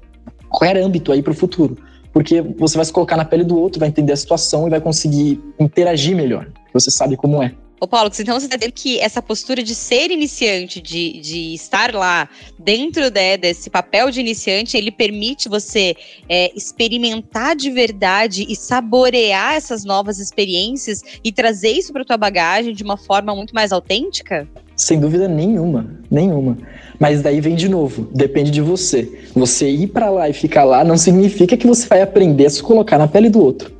[0.50, 1.78] qualquer âmbito aí para o futuro.
[2.12, 4.82] Porque você vai se colocar na pele do outro, vai entender a situação e vai
[4.82, 6.48] conseguir interagir melhor.
[6.74, 7.54] Você sabe como é.
[7.82, 11.94] Ô, Paulo, então você está dizendo que essa postura de ser iniciante, de, de estar
[11.96, 12.28] lá
[12.58, 15.96] dentro né, desse papel de iniciante, ele permite você
[16.28, 22.74] é, experimentar de verdade e saborear essas novas experiências e trazer isso para tua bagagem
[22.74, 24.46] de uma forma muito mais autêntica?
[24.76, 26.58] Sem dúvida nenhuma, nenhuma.
[27.00, 29.30] Mas daí vem de novo, depende de você.
[29.34, 32.62] Você ir para lá e ficar lá não significa que você vai aprender a se
[32.62, 33.72] colocar na pele do outro.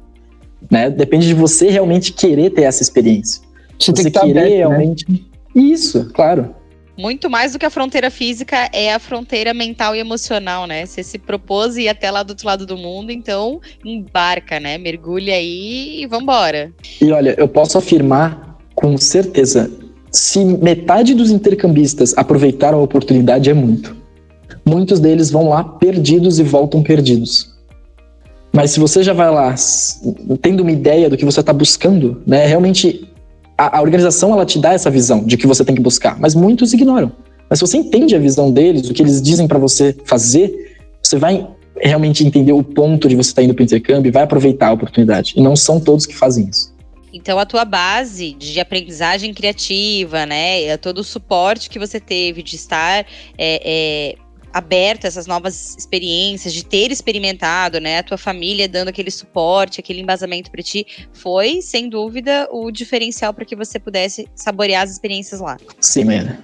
[0.72, 0.90] Né?
[0.90, 3.49] Depende de você realmente querer ter essa experiência.
[3.80, 4.58] Você, você tem que querer aberto, né?
[4.58, 5.06] realmente.
[5.10, 5.20] Né?
[5.56, 6.56] Isso, claro.
[6.98, 10.86] Muito mais do que a fronteira física é a fronteira mental e emocional, né?
[10.86, 14.78] Você se propôs ir até lá do outro lado do mundo, então embarca, né?
[14.78, 16.74] Mergulha aí e vambora.
[17.02, 19.72] E olha, eu posso afirmar com certeza,
[20.12, 23.96] se metade dos intercambistas aproveitaram a oportunidade, é muito.
[24.66, 27.58] Muitos deles vão lá perdidos e voltam perdidos.
[28.54, 29.54] Mas se você já vai lá
[30.42, 33.09] tendo uma ideia do que você está buscando, né, realmente
[33.60, 36.34] a, a organização ela te dá essa visão de que você tem que buscar, mas
[36.34, 37.12] muitos ignoram.
[37.50, 41.18] Mas se você entende a visão deles, o que eles dizem para você fazer, você
[41.18, 41.46] vai
[41.76, 44.68] realmente entender o ponto de você estar tá indo para o intercâmbio e vai aproveitar
[44.68, 45.34] a oportunidade.
[45.36, 46.74] E não são todos que fazem isso.
[47.12, 50.78] Então, a tua base de aprendizagem criativa, né?
[50.78, 53.06] Todo o suporte que você teve de estar é,
[53.38, 54.16] é
[54.54, 59.80] aberto a essas novas experiências, de ter experimentado, né, a tua família dando aquele suporte,
[59.80, 64.92] aquele embasamento para ti, foi sem dúvida o diferencial para que você pudesse saborear as
[64.92, 65.58] experiências lá.
[65.80, 66.40] Sim, Maria.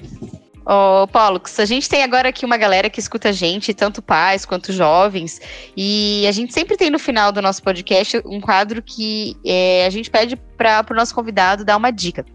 [0.65, 4.45] Ô, Paulo, a gente tem agora aqui uma galera que escuta a gente, tanto pais
[4.45, 5.39] quanto jovens,
[5.77, 9.89] e a gente sempre tem no final do nosso podcast um quadro que é, a
[9.91, 12.25] gente pede para o nosso convidado dar uma dica.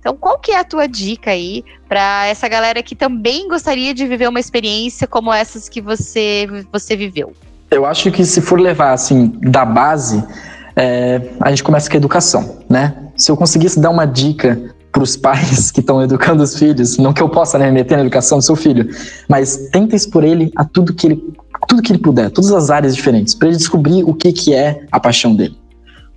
[0.00, 4.06] Então, qual que é a tua dica aí para essa galera que também gostaria de
[4.06, 7.34] viver uma experiência como essas que você, você viveu?
[7.70, 10.24] Eu acho que se for levar assim da base,
[10.74, 12.94] é, a gente começa com a educação, né?
[13.16, 17.12] Se eu conseguisse dar uma dica para os pais que estão educando os filhos, não
[17.12, 18.88] que eu possa né, meter na educação do seu filho,
[19.28, 21.22] mas tenta expor ele a tudo que ele
[21.68, 24.82] tudo que ele puder, todas as áreas diferentes, para ele descobrir o que, que é
[24.90, 25.59] a paixão dele.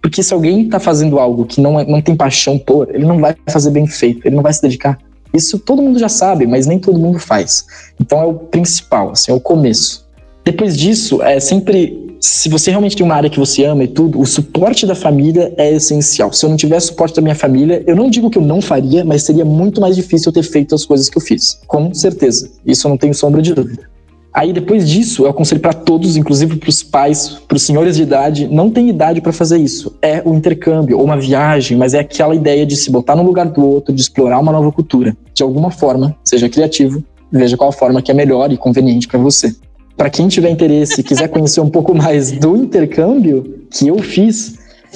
[0.03, 3.19] Porque se alguém está fazendo algo que não, é, não tem paixão por, ele não
[3.19, 4.99] vai fazer bem feito, ele não vai se dedicar.
[5.33, 7.65] Isso todo mundo já sabe, mas nem todo mundo faz.
[7.99, 10.05] Então é o principal, assim, é o começo.
[10.43, 14.19] Depois disso, é sempre se você realmente tem uma área que você ama e tudo,
[14.19, 16.33] o suporte da família é essencial.
[16.33, 19.05] Se eu não tivesse suporte da minha família, eu não digo que eu não faria,
[19.05, 21.59] mas seria muito mais difícil eu ter feito as coisas que eu fiz.
[21.65, 22.51] Com certeza.
[22.65, 23.92] Isso eu não tenho sombra de dúvida.
[24.33, 28.01] Aí depois disso, eu aconselho para todos, inclusive para os pais, para os senhores de
[28.01, 29.95] idade, não tem idade para fazer isso.
[30.01, 33.45] É o intercâmbio ou uma viagem, mas é aquela ideia de se botar no lugar
[33.45, 35.15] do outro, de explorar uma nova cultura.
[35.35, 39.55] De alguma forma, seja criativo, veja qual forma que é melhor e conveniente para você.
[39.95, 44.55] Para quem tiver interesse e quiser conhecer um pouco mais do intercâmbio que eu fiz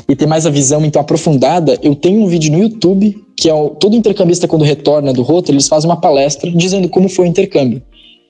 [0.09, 3.53] e ter mais a visão então aprofundada, eu tenho um vídeo no YouTube que é
[3.53, 7.29] o, todo intercambista quando retorna do Rotary, eles fazem uma palestra dizendo como foi o
[7.29, 7.83] intercâmbio.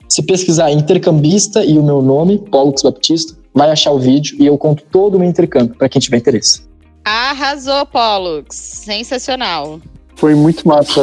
[0.10, 4.58] Se pesquisar intercambista e o meu nome, Pollux Baptista, vai achar o vídeo e eu
[4.58, 6.62] conto todo o meu intercâmbio para quem tiver interesse.
[7.04, 8.56] Arrasou, Pollux.
[8.56, 9.80] Sensacional.
[10.16, 11.02] Foi muito massa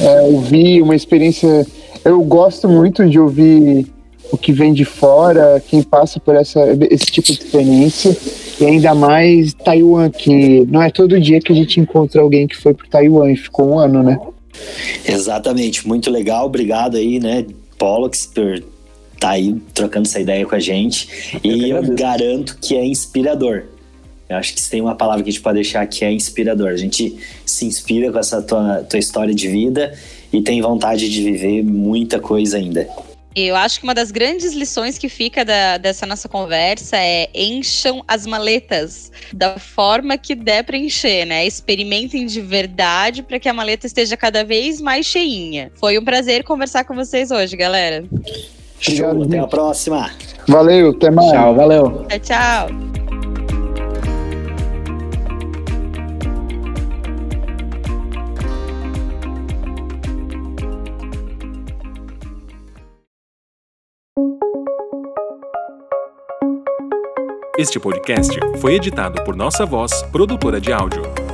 [0.00, 1.66] é, ouvir uma experiência.
[2.04, 3.86] Eu gosto muito de ouvir
[4.30, 8.16] o que vem de fora, quem passa por essa, esse tipo de experiência,
[8.60, 12.56] e ainda mais Taiwan, que não é todo dia que a gente encontra alguém que
[12.56, 14.18] foi para Taiwan e ficou um ano, né?
[15.04, 17.44] Exatamente, muito legal, obrigado aí, né,
[17.80, 18.66] Pollux, por estar
[19.18, 21.40] tá aí trocando essa ideia com a gente.
[21.42, 23.64] Eu e eu garanto que é inspirador.
[24.28, 26.68] Eu acho que se tem uma palavra que a gente pode deixar que é inspirador.
[26.68, 29.98] A gente se inspira com essa tua, tua história de vida
[30.30, 32.86] e tem vontade de viver muita coisa ainda.
[33.34, 38.02] Eu acho que uma das grandes lições que fica da, dessa nossa conversa é encham
[38.08, 41.46] as maletas da forma que der para encher, né?
[41.46, 45.70] Experimentem de verdade para que a maleta esteja cada vez mais cheinha.
[45.74, 48.04] Foi um prazer conversar com vocês hoje, galera.
[48.80, 50.10] Show, até a próxima.
[50.48, 51.30] Valeu, até mais.
[51.30, 52.06] Tchau, valeu.
[52.08, 53.29] Tchau, tchau.
[67.60, 71.29] Este podcast foi editado por Nossa Voz, produtora de áudio.